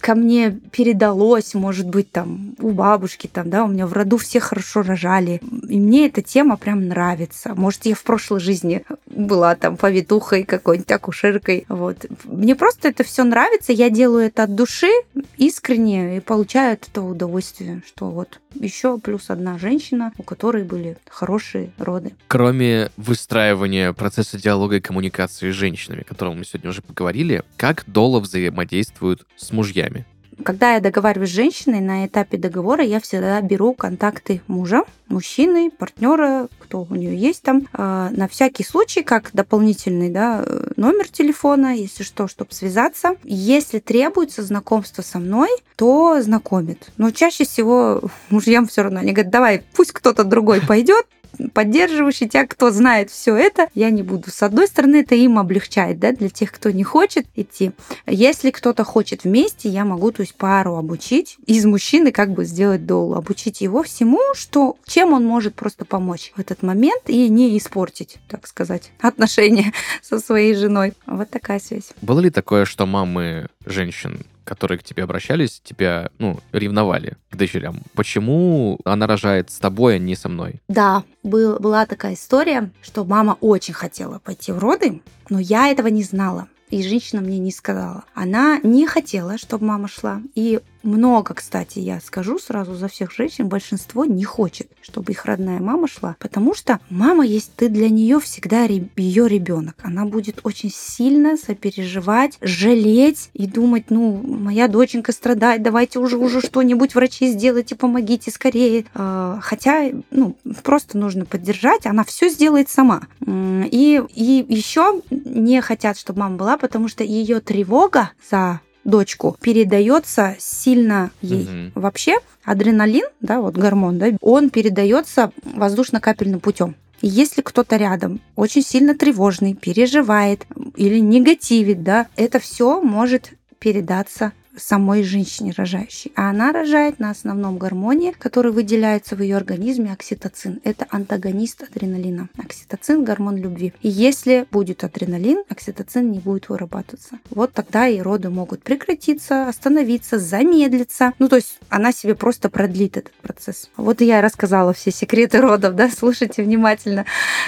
ко 0.00 0.14
мне 0.14 0.50
передалось, 0.50 1.54
может 1.54 1.86
быть, 1.88 2.10
там, 2.10 2.54
у 2.58 2.70
бабушки, 2.70 3.26
там, 3.26 3.50
да, 3.50 3.64
у 3.64 3.68
меня 3.68 3.86
в 3.86 3.92
роду 3.92 4.16
все 4.16 4.40
хорошо 4.40 4.82
рожали. 4.82 5.40
И 5.68 5.78
мне 5.78 6.06
эта 6.06 6.22
тема 6.22 6.56
прям 6.56 6.88
нравится. 6.88 7.54
Может, 7.54 7.86
я 7.86 7.94
в 7.94 8.02
прошлой 8.02 8.40
жизни 8.40 8.84
была 9.06 9.54
там 9.54 9.76
повитухой 9.76 10.44
какой-нибудь 10.44 10.90
акушеркой. 10.90 11.64
Вот. 11.68 12.06
Мне 12.24 12.54
просто 12.54 12.88
это 12.88 13.04
все 13.04 13.24
нравится. 13.24 13.72
Я 13.72 13.90
делаю 13.90 14.26
это 14.26 14.44
от 14.44 14.54
души, 14.54 14.90
искренне, 15.36 16.16
и 16.16 16.20
получаю 16.20 16.74
от 16.74 16.88
этого 16.88 17.10
удовольствие, 17.10 17.82
что 17.86 18.10
вот 18.10 18.40
еще 18.54 18.98
плюс 18.98 19.30
одна 19.30 19.58
женщина, 19.58 20.12
у 20.18 20.22
которой 20.22 20.64
были 20.64 20.96
хорошие 21.08 21.72
роды. 21.78 22.12
Кроме 22.28 22.90
выстраивания 22.96 23.92
процесса 23.92 24.40
диалога 24.40 24.76
и 24.76 24.80
коммуникации 24.80 25.50
с 25.50 25.54
женщинами, 25.54 26.02
о 26.02 26.04
котором 26.04 26.38
мы 26.38 26.44
сегодня 26.44 26.70
уже 26.70 26.82
поговорили, 26.82 27.42
как 27.56 27.84
Дола 27.86 28.20
взаимодействует 28.20 29.26
с 29.36 29.52
мужьями? 29.52 30.06
Когда 30.42 30.74
я 30.74 30.80
договариваюсь 30.80 31.30
с 31.30 31.34
женщиной, 31.34 31.80
на 31.80 32.06
этапе 32.06 32.36
договора 32.38 32.82
я 32.84 33.00
всегда 33.00 33.40
беру 33.40 33.74
контакты 33.74 34.42
мужа, 34.46 34.84
мужчины, 35.08 35.70
партнера, 35.70 36.48
кто 36.58 36.86
у 36.88 36.94
нее 36.94 37.16
есть 37.16 37.42
там, 37.42 37.68
э, 37.72 38.08
на 38.10 38.28
всякий 38.28 38.64
случай, 38.64 39.02
как 39.02 39.30
дополнительный 39.32 40.10
да, 40.10 40.44
номер 40.76 41.08
телефона, 41.08 41.76
если 41.76 42.02
что, 42.02 42.26
чтобы 42.26 42.52
связаться. 42.52 43.16
Если 43.22 43.78
требуется 43.78 44.42
знакомство 44.42 45.02
со 45.02 45.18
мной, 45.18 45.48
то 45.76 46.20
знакомит. 46.20 46.90
Но 46.96 47.10
чаще 47.10 47.44
всего 47.44 48.02
мужьям 48.30 48.66
все 48.66 48.82
равно. 48.82 49.00
Они 49.00 49.12
говорят, 49.12 49.32
давай, 49.32 49.62
пусть 49.74 49.92
кто-то 49.92 50.24
другой 50.24 50.60
пойдет, 50.60 51.06
поддерживающий 51.52 52.28
тебя, 52.28 52.46
кто 52.46 52.70
знает 52.70 53.10
все 53.10 53.36
это, 53.36 53.68
я 53.74 53.90
не 53.90 54.02
буду. 54.02 54.30
С 54.30 54.42
одной 54.42 54.66
стороны, 54.66 54.96
это 54.96 55.14
им 55.14 55.38
облегчает, 55.38 55.98
да, 55.98 56.12
для 56.12 56.28
тех, 56.28 56.52
кто 56.52 56.70
не 56.70 56.84
хочет 56.84 57.26
идти. 57.34 57.72
Если 58.06 58.50
кто-то 58.50 58.84
хочет 58.84 59.24
вместе, 59.24 59.68
я 59.68 59.84
могу, 59.84 60.12
то 60.12 60.22
есть 60.22 60.34
пару 60.34 60.76
обучить, 60.76 61.36
из 61.46 61.64
мужчины 61.64 62.12
как 62.12 62.30
бы 62.32 62.44
сделать 62.44 62.86
долу, 62.86 63.14
обучить 63.14 63.60
его 63.60 63.82
всему, 63.82 64.20
что, 64.34 64.76
чем 64.86 65.12
он 65.12 65.24
может 65.24 65.54
просто 65.54 65.84
помочь 65.84 66.32
в 66.36 66.40
этот 66.40 66.62
момент 66.62 67.02
и 67.06 67.28
не 67.28 67.56
испортить, 67.58 68.18
так 68.28 68.46
сказать, 68.46 68.90
отношения 69.00 69.72
со 70.02 70.18
своей 70.18 70.54
женой. 70.54 70.94
Вот 71.06 71.30
такая 71.30 71.58
связь. 71.60 71.92
Было 72.02 72.20
ли 72.20 72.30
такое, 72.30 72.64
что 72.64 72.86
мамы 72.86 73.48
женщин 73.66 74.26
которые 74.44 74.78
к 74.78 74.82
тебе 74.82 75.02
обращались, 75.02 75.60
тебя, 75.64 76.10
ну, 76.18 76.40
ревновали 76.52 77.16
к 77.30 77.36
дочерям. 77.36 77.82
Почему 77.94 78.78
она 78.84 79.06
рожает 79.06 79.50
с 79.50 79.58
тобой, 79.58 79.96
а 79.96 79.98
не 79.98 80.14
со 80.16 80.28
мной? 80.28 80.60
Да, 80.68 81.04
был, 81.22 81.58
была 81.58 81.86
такая 81.86 82.14
история, 82.14 82.70
что 82.82 83.04
мама 83.04 83.36
очень 83.40 83.74
хотела 83.74 84.18
пойти 84.18 84.52
в 84.52 84.58
роды, 84.58 85.02
но 85.28 85.38
я 85.38 85.68
этого 85.68 85.88
не 85.88 86.02
знала 86.02 86.48
и 86.70 86.82
женщина 86.82 87.20
мне 87.20 87.38
не 87.38 87.52
сказала. 87.52 88.04
Она 88.14 88.58
не 88.64 88.86
хотела, 88.86 89.38
чтобы 89.38 89.66
мама 89.66 89.86
шла. 89.86 90.20
И 90.34 90.60
много, 90.84 91.34
кстати, 91.34 91.78
я 91.78 92.00
скажу 92.00 92.38
сразу 92.38 92.74
за 92.74 92.88
всех 92.88 93.10
женщин, 93.12 93.48
большинство 93.48 94.04
не 94.04 94.24
хочет, 94.24 94.68
чтобы 94.82 95.12
их 95.12 95.24
родная 95.24 95.60
мама 95.60 95.88
шла, 95.88 96.16
потому 96.18 96.54
что 96.54 96.80
мама 96.90 97.24
есть 97.24 97.52
ты 97.56 97.68
для 97.68 97.88
нее 97.88 98.20
всегда 98.20 98.64
ее 98.64 99.28
ребенок. 99.28 99.76
Она 99.82 100.04
будет 100.04 100.40
очень 100.44 100.70
сильно 100.70 101.36
сопереживать, 101.36 102.38
жалеть 102.40 103.30
и 103.34 103.46
думать, 103.46 103.86
ну, 103.90 104.22
моя 104.24 104.68
доченька 104.68 105.12
страдает, 105.12 105.62
давайте 105.62 105.98
уже 105.98 106.16
уже 106.16 106.40
что-нибудь 106.40 106.94
врачи 106.94 107.28
сделайте, 107.28 107.74
помогите 107.76 108.30
скорее. 108.30 108.84
А, 108.94 109.38
хотя, 109.42 109.90
ну, 110.10 110.36
просто 110.62 110.98
нужно 110.98 111.24
поддержать, 111.24 111.86
она 111.86 112.04
все 112.04 112.28
сделает 112.28 112.68
сама. 112.68 113.02
И, 113.26 114.02
и 114.14 114.46
еще 114.48 115.02
не 115.10 115.60
хотят, 115.60 115.98
чтобы 115.98 116.20
мама 116.20 116.36
была, 116.36 116.58
потому 116.58 116.88
что 116.88 117.04
ее 117.04 117.40
тревога 117.40 118.10
за 118.30 118.60
дочку 118.84 119.36
передается 119.40 120.36
сильно 120.38 121.10
ей. 121.20 121.44
Угу. 121.44 121.80
Вообще 121.80 122.18
адреналин, 122.44 123.06
да, 123.20 123.40
вот 123.40 123.56
гормон, 123.56 123.98
да, 123.98 124.08
он 124.20 124.50
передается 124.50 125.32
воздушно-капельным 125.42 126.40
путем. 126.40 126.76
Если 127.00 127.42
кто-то 127.42 127.76
рядом 127.76 128.20
очень 128.36 128.62
сильно 128.62 128.94
тревожный, 128.94 129.54
переживает 129.54 130.46
или 130.76 130.98
негативит, 130.98 131.82
да, 131.82 132.06
это 132.16 132.38
все 132.38 132.80
может 132.80 133.32
передаться 133.58 134.32
самой 134.56 135.02
женщине 135.02 135.52
рожающей. 135.56 136.12
А 136.14 136.30
она 136.30 136.52
рожает 136.52 136.98
на 136.98 137.10
основном 137.10 137.58
гормоне, 137.58 138.14
который 138.18 138.52
выделяется 138.52 139.16
в 139.16 139.22
ее 139.22 139.36
организме, 139.36 139.92
окситоцин. 139.92 140.60
Это 140.64 140.86
антагонист 140.90 141.62
адреналина. 141.62 142.28
Окситоцин– 142.38 143.04
гормон 143.06 143.36
любви. 143.36 143.72
И 143.82 143.88
если 143.88 144.46
будет 144.50 144.84
адреналин, 144.84 145.42
окситоцин 145.48 146.10
не 146.10 146.18
будет 146.18 146.48
вырабатываться. 146.48 147.18
Вот 147.30 147.52
тогда 147.52 147.88
и 147.88 148.00
роды 148.00 148.30
могут 148.30 148.62
прекратиться, 148.62 149.48
остановиться, 149.48 150.18
замедлиться. 150.18 151.12
Ну, 151.18 151.28
то 151.28 151.36
есть 151.36 151.58
она 151.68 151.92
себе 151.92 152.14
просто 152.14 152.48
продлит 152.48 152.96
этот 152.96 153.14
процесс. 153.14 153.70
Вот 153.76 154.00
я 154.00 154.20
рассказала 154.20 154.72
все 154.72 154.90
секреты 154.90 155.40
родов, 155.40 155.74
да, 155.74 155.90
слушайте 155.90 156.42
внимательно. 156.42 157.04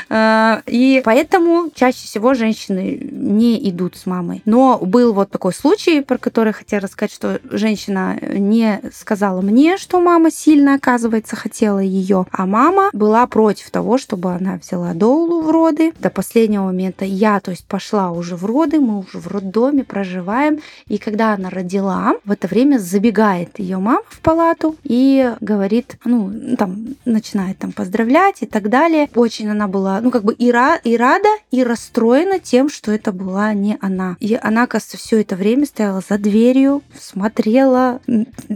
А, 0.09 0.62
и 0.66 1.03
поэтому 1.05 1.71
чаще 1.75 2.07
всего 2.07 2.35
женщины 2.35 2.99
не 3.11 3.69
идут 3.71 3.97
с 3.97 4.07
мамой. 4.07 4.42
Но 4.45 4.79
был 4.79 5.12
вот 5.12 5.31
такой 5.31 5.53
случай, 5.53 6.01
про 6.01 6.19
который 6.19 6.53
хотела 6.53 6.83
рассказать 6.83 6.95
сказать, 6.96 7.12
что 7.12 7.40
женщина 7.50 8.18
не 8.22 8.80
сказала 8.94 9.42
мне, 9.42 9.76
что 9.76 10.00
мама 10.00 10.30
сильно, 10.30 10.74
оказывается, 10.74 11.37
хотела 11.37 11.78
ее, 11.78 12.24
а 12.32 12.46
мама 12.46 12.88
была 12.94 13.26
против 13.26 13.70
того, 13.70 13.98
чтобы 13.98 14.32
она 14.32 14.56
взяла 14.56 14.94
Доулу 14.94 15.42
в 15.42 15.50
роды. 15.50 15.92
До 15.98 16.09
последнего 16.09 16.64
момента 16.64 17.04
я, 17.04 17.40
то 17.40 17.50
есть, 17.50 17.66
пошла 17.66 18.11
уже 18.12 18.35
в 18.37 18.46
роды, 18.46 18.80
мы 18.80 19.00
уже 19.00 19.18
в 19.18 19.26
роддоме 19.26 19.85
проживаем, 19.85 20.61
и 20.88 20.96
когда 20.96 21.35
она 21.35 21.50
родила, 21.50 22.14
в 22.24 22.30
это 22.30 22.48
время 22.48 22.78
забегает 22.78 23.59
ее 23.59 23.76
мама 23.76 24.00
в 24.09 24.20
палату 24.20 24.76
и 24.82 25.35
говорит, 25.40 25.98
ну, 26.04 26.56
там, 26.56 26.96
начинает 27.04 27.59
там 27.59 27.72
поздравлять 27.72 28.37
и 28.40 28.46
так 28.46 28.70
далее. 28.70 29.09
Очень 29.14 29.50
она 29.50 29.68
была, 29.68 30.00
ну, 30.00 30.11
как 30.11 30.24
бы 30.24 30.32
и, 30.32 30.50
ра- 30.50 30.80
и 30.82 30.96
рада, 30.96 31.28
и 31.50 31.62
расстроена 31.62 32.38
тем, 32.38 32.70
что 32.70 32.90
это 32.90 33.12
была 33.12 33.52
не 33.52 33.76
она. 33.80 34.16
И 34.20 34.38
она, 34.40 34.66
кажется, 34.66 34.96
все 34.96 35.20
это 35.20 35.37
время 35.37 35.66
стояла 35.66 36.02
за 36.09 36.16
дверью, 36.18 36.82
смотрела, 36.94 38.01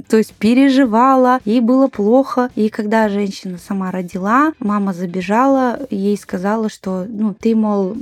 то 0.08 0.16
есть 0.16 0.32
переживала, 0.34 1.40
ей 1.44 1.60
было 1.60 1.88
плохо. 1.88 2.50
И 2.54 2.68
когда 2.68 3.08
женщина 3.08 3.58
сама 3.58 3.90
родила, 3.90 4.52
мама 4.58 4.92
забежала, 4.92 5.80
ей 5.90 6.16
сказала, 6.16 6.68
что, 6.68 7.06
ну, 7.08 7.34
ты, 7.34 7.54
мол, 7.54 7.96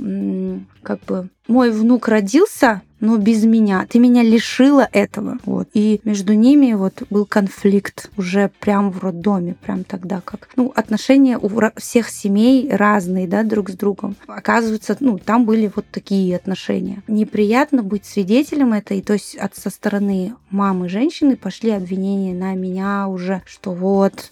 как 0.83 0.99
бы 1.05 1.29
мой 1.49 1.71
внук 1.71 2.07
родился, 2.07 2.81
но 2.99 3.17
без 3.17 3.43
меня. 3.43 3.85
Ты 3.89 3.99
меня 3.99 4.23
лишила 4.23 4.87
этого. 4.91 5.37
Вот. 5.45 5.69
И 5.73 5.99
между 6.03 6.33
ними 6.33 6.73
вот 6.73 7.03
был 7.09 7.25
конфликт 7.25 8.11
уже 8.17 8.51
прям 8.59 8.91
в 8.91 9.03
роддоме, 9.03 9.55
прям 9.55 9.83
тогда 9.83 10.21
как. 10.21 10.49
Ну, 10.55 10.71
отношения 10.75 11.37
у 11.37 11.49
всех 11.77 12.09
семей 12.09 12.69
разные, 12.69 13.27
да, 13.27 13.43
друг 13.43 13.69
с 13.69 13.73
другом. 13.73 14.15
Оказывается, 14.27 14.95
ну, 14.99 15.17
там 15.17 15.45
были 15.45 15.71
вот 15.73 15.85
такие 15.91 16.35
отношения. 16.35 17.01
Неприятно 17.07 17.83
быть 17.83 18.05
свидетелем 18.05 18.73
этой, 18.73 19.01
то 19.01 19.13
есть 19.13 19.35
от 19.35 19.55
со 19.55 19.69
стороны 19.69 20.35
мамы 20.49 20.89
женщины 20.89 21.35
пошли 21.35 21.71
обвинения 21.71 22.33
на 22.33 22.53
меня 22.53 23.07
уже, 23.07 23.41
что 23.45 23.71
вот 23.71 24.31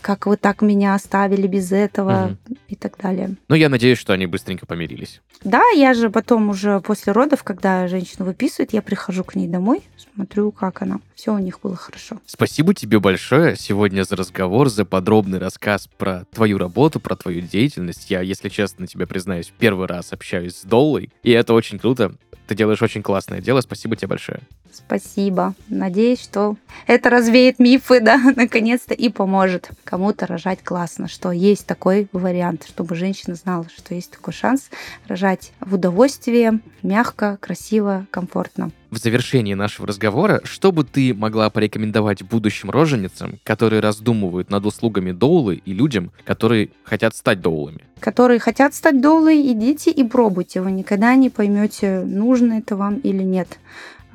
как 0.00 0.26
вы 0.26 0.36
так 0.36 0.62
меня 0.62 0.94
оставили 0.94 1.46
без 1.46 1.72
этого 1.72 2.36
угу. 2.46 2.56
и 2.68 2.76
так 2.76 2.96
далее. 2.98 3.36
Ну, 3.48 3.54
я 3.54 3.68
надеюсь, 3.68 3.98
что 3.98 4.12
они 4.12 4.26
быстренько 4.26 4.66
помирились. 4.66 5.20
Да, 5.44 5.62
я 5.70 5.94
же 5.94 6.10
потом 6.10 6.50
уже 6.50 6.80
после 6.80 7.12
родов, 7.12 7.42
когда 7.42 7.88
женщину 7.88 8.24
выписывают, 8.24 8.72
я 8.72 8.82
прихожу 8.82 9.24
к 9.24 9.34
ней 9.34 9.48
домой, 9.48 9.82
смотрю, 10.14 10.52
как 10.52 10.82
она. 10.82 11.00
Все 11.14 11.34
у 11.34 11.38
них 11.38 11.60
было 11.60 11.76
хорошо. 11.76 12.18
Спасибо 12.26 12.74
тебе 12.74 12.98
большое 12.98 13.56
сегодня 13.56 14.04
за 14.04 14.16
разговор, 14.16 14.68
за 14.68 14.84
подробный 14.84 15.38
рассказ 15.38 15.88
про 15.98 16.24
твою 16.32 16.58
работу, 16.58 17.00
про 17.00 17.16
твою 17.16 17.40
деятельность. 17.40 18.10
Я, 18.10 18.20
если 18.20 18.48
честно, 18.48 18.86
тебе 18.86 19.06
признаюсь, 19.06 19.52
первый 19.58 19.86
раз 19.86 20.12
общаюсь 20.12 20.56
с 20.56 20.64
Доллой, 20.64 21.10
и 21.22 21.30
это 21.30 21.54
очень 21.54 21.78
круто. 21.78 22.14
Ты 22.46 22.54
делаешь 22.54 22.82
очень 22.82 23.02
классное 23.02 23.40
дело. 23.40 23.60
Спасибо 23.60 23.96
тебе 23.96 24.08
большое. 24.08 24.40
Спасибо. 24.72 25.54
Надеюсь, 25.68 26.20
что 26.20 26.56
это 26.86 27.10
развеет 27.10 27.58
мифы, 27.58 28.00
да, 28.00 28.18
наконец-то 28.36 28.94
и 28.94 29.08
поможет 29.08 29.61
кому-то 29.84 30.26
рожать 30.26 30.62
классно, 30.62 31.08
что 31.08 31.30
есть 31.30 31.66
такой 31.66 32.08
вариант, 32.12 32.66
чтобы 32.66 32.94
женщина 32.94 33.34
знала, 33.34 33.66
что 33.74 33.94
есть 33.94 34.10
такой 34.10 34.32
шанс 34.32 34.70
рожать 35.06 35.52
в 35.60 35.74
удовольствии, 35.74 36.60
мягко, 36.82 37.38
красиво, 37.40 38.06
комфортно. 38.10 38.70
В 38.90 38.98
завершении 38.98 39.54
нашего 39.54 39.88
разговора, 39.88 40.42
что 40.44 40.70
бы 40.70 40.84
ты 40.84 41.14
могла 41.14 41.48
порекомендовать 41.48 42.22
будущим 42.22 42.70
роженицам, 42.70 43.38
которые 43.42 43.80
раздумывают 43.80 44.50
над 44.50 44.66
услугами 44.66 45.12
доулы 45.12 45.62
и 45.64 45.72
людям, 45.72 46.12
которые 46.24 46.70
хотят 46.84 47.16
стать 47.16 47.40
доулами? 47.40 47.80
Которые 48.00 48.38
хотят 48.38 48.74
стать 48.74 49.00
доулой, 49.00 49.50
идите 49.52 49.90
и 49.90 50.04
пробуйте. 50.04 50.60
Вы 50.60 50.72
никогда 50.72 51.14
не 51.14 51.30
поймете, 51.30 52.00
нужно 52.00 52.58
это 52.58 52.76
вам 52.76 52.96
или 52.98 53.22
нет. 53.22 53.58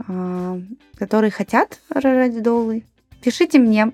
А, 0.08 0.62
которые 0.98 1.32
хотят 1.32 1.80
рожать 1.90 2.42
доулы, 2.44 2.84
пишите 3.22 3.60
мне. 3.60 3.92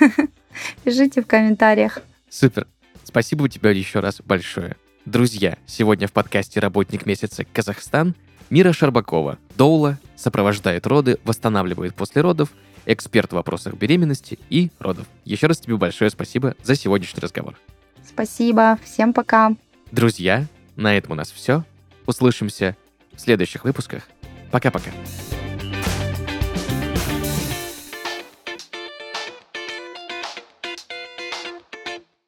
Пишите 0.84 1.22
в 1.22 1.26
комментариях. 1.26 1.98
Супер. 2.28 2.66
Спасибо 3.04 3.48
тебе 3.48 3.76
еще 3.76 4.00
раз 4.00 4.20
большое. 4.24 4.76
Друзья, 5.04 5.58
сегодня 5.66 6.06
в 6.06 6.12
подкасте 6.12 6.60
«Работник 6.60 7.06
месяца 7.06 7.44
Казахстан» 7.52 8.14
Мира 8.50 8.72
Шарбакова, 8.72 9.38
доула, 9.56 9.98
сопровождает 10.16 10.86
роды, 10.86 11.18
восстанавливает 11.24 11.94
после 11.94 12.20
родов, 12.20 12.50
эксперт 12.84 13.30
в 13.30 13.36
вопросах 13.36 13.74
беременности 13.74 14.40
и 14.50 14.70
родов. 14.80 15.06
Еще 15.24 15.46
раз 15.46 15.60
тебе 15.60 15.76
большое 15.76 16.10
спасибо 16.10 16.56
за 16.62 16.74
сегодняшний 16.74 17.20
разговор. 17.20 17.56
Спасибо. 18.04 18.78
Всем 18.84 19.12
пока. 19.12 19.52
Друзья, 19.92 20.46
на 20.74 20.96
этом 20.96 21.12
у 21.12 21.14
нас 21.14 21.30
все. 21.30 21.64
Услышимся 22.06 22.76
в 23.14 23.20
следующих 23.20 23.64
выпусках. 23.64 24.02
Пока-пока. 24.50 24.90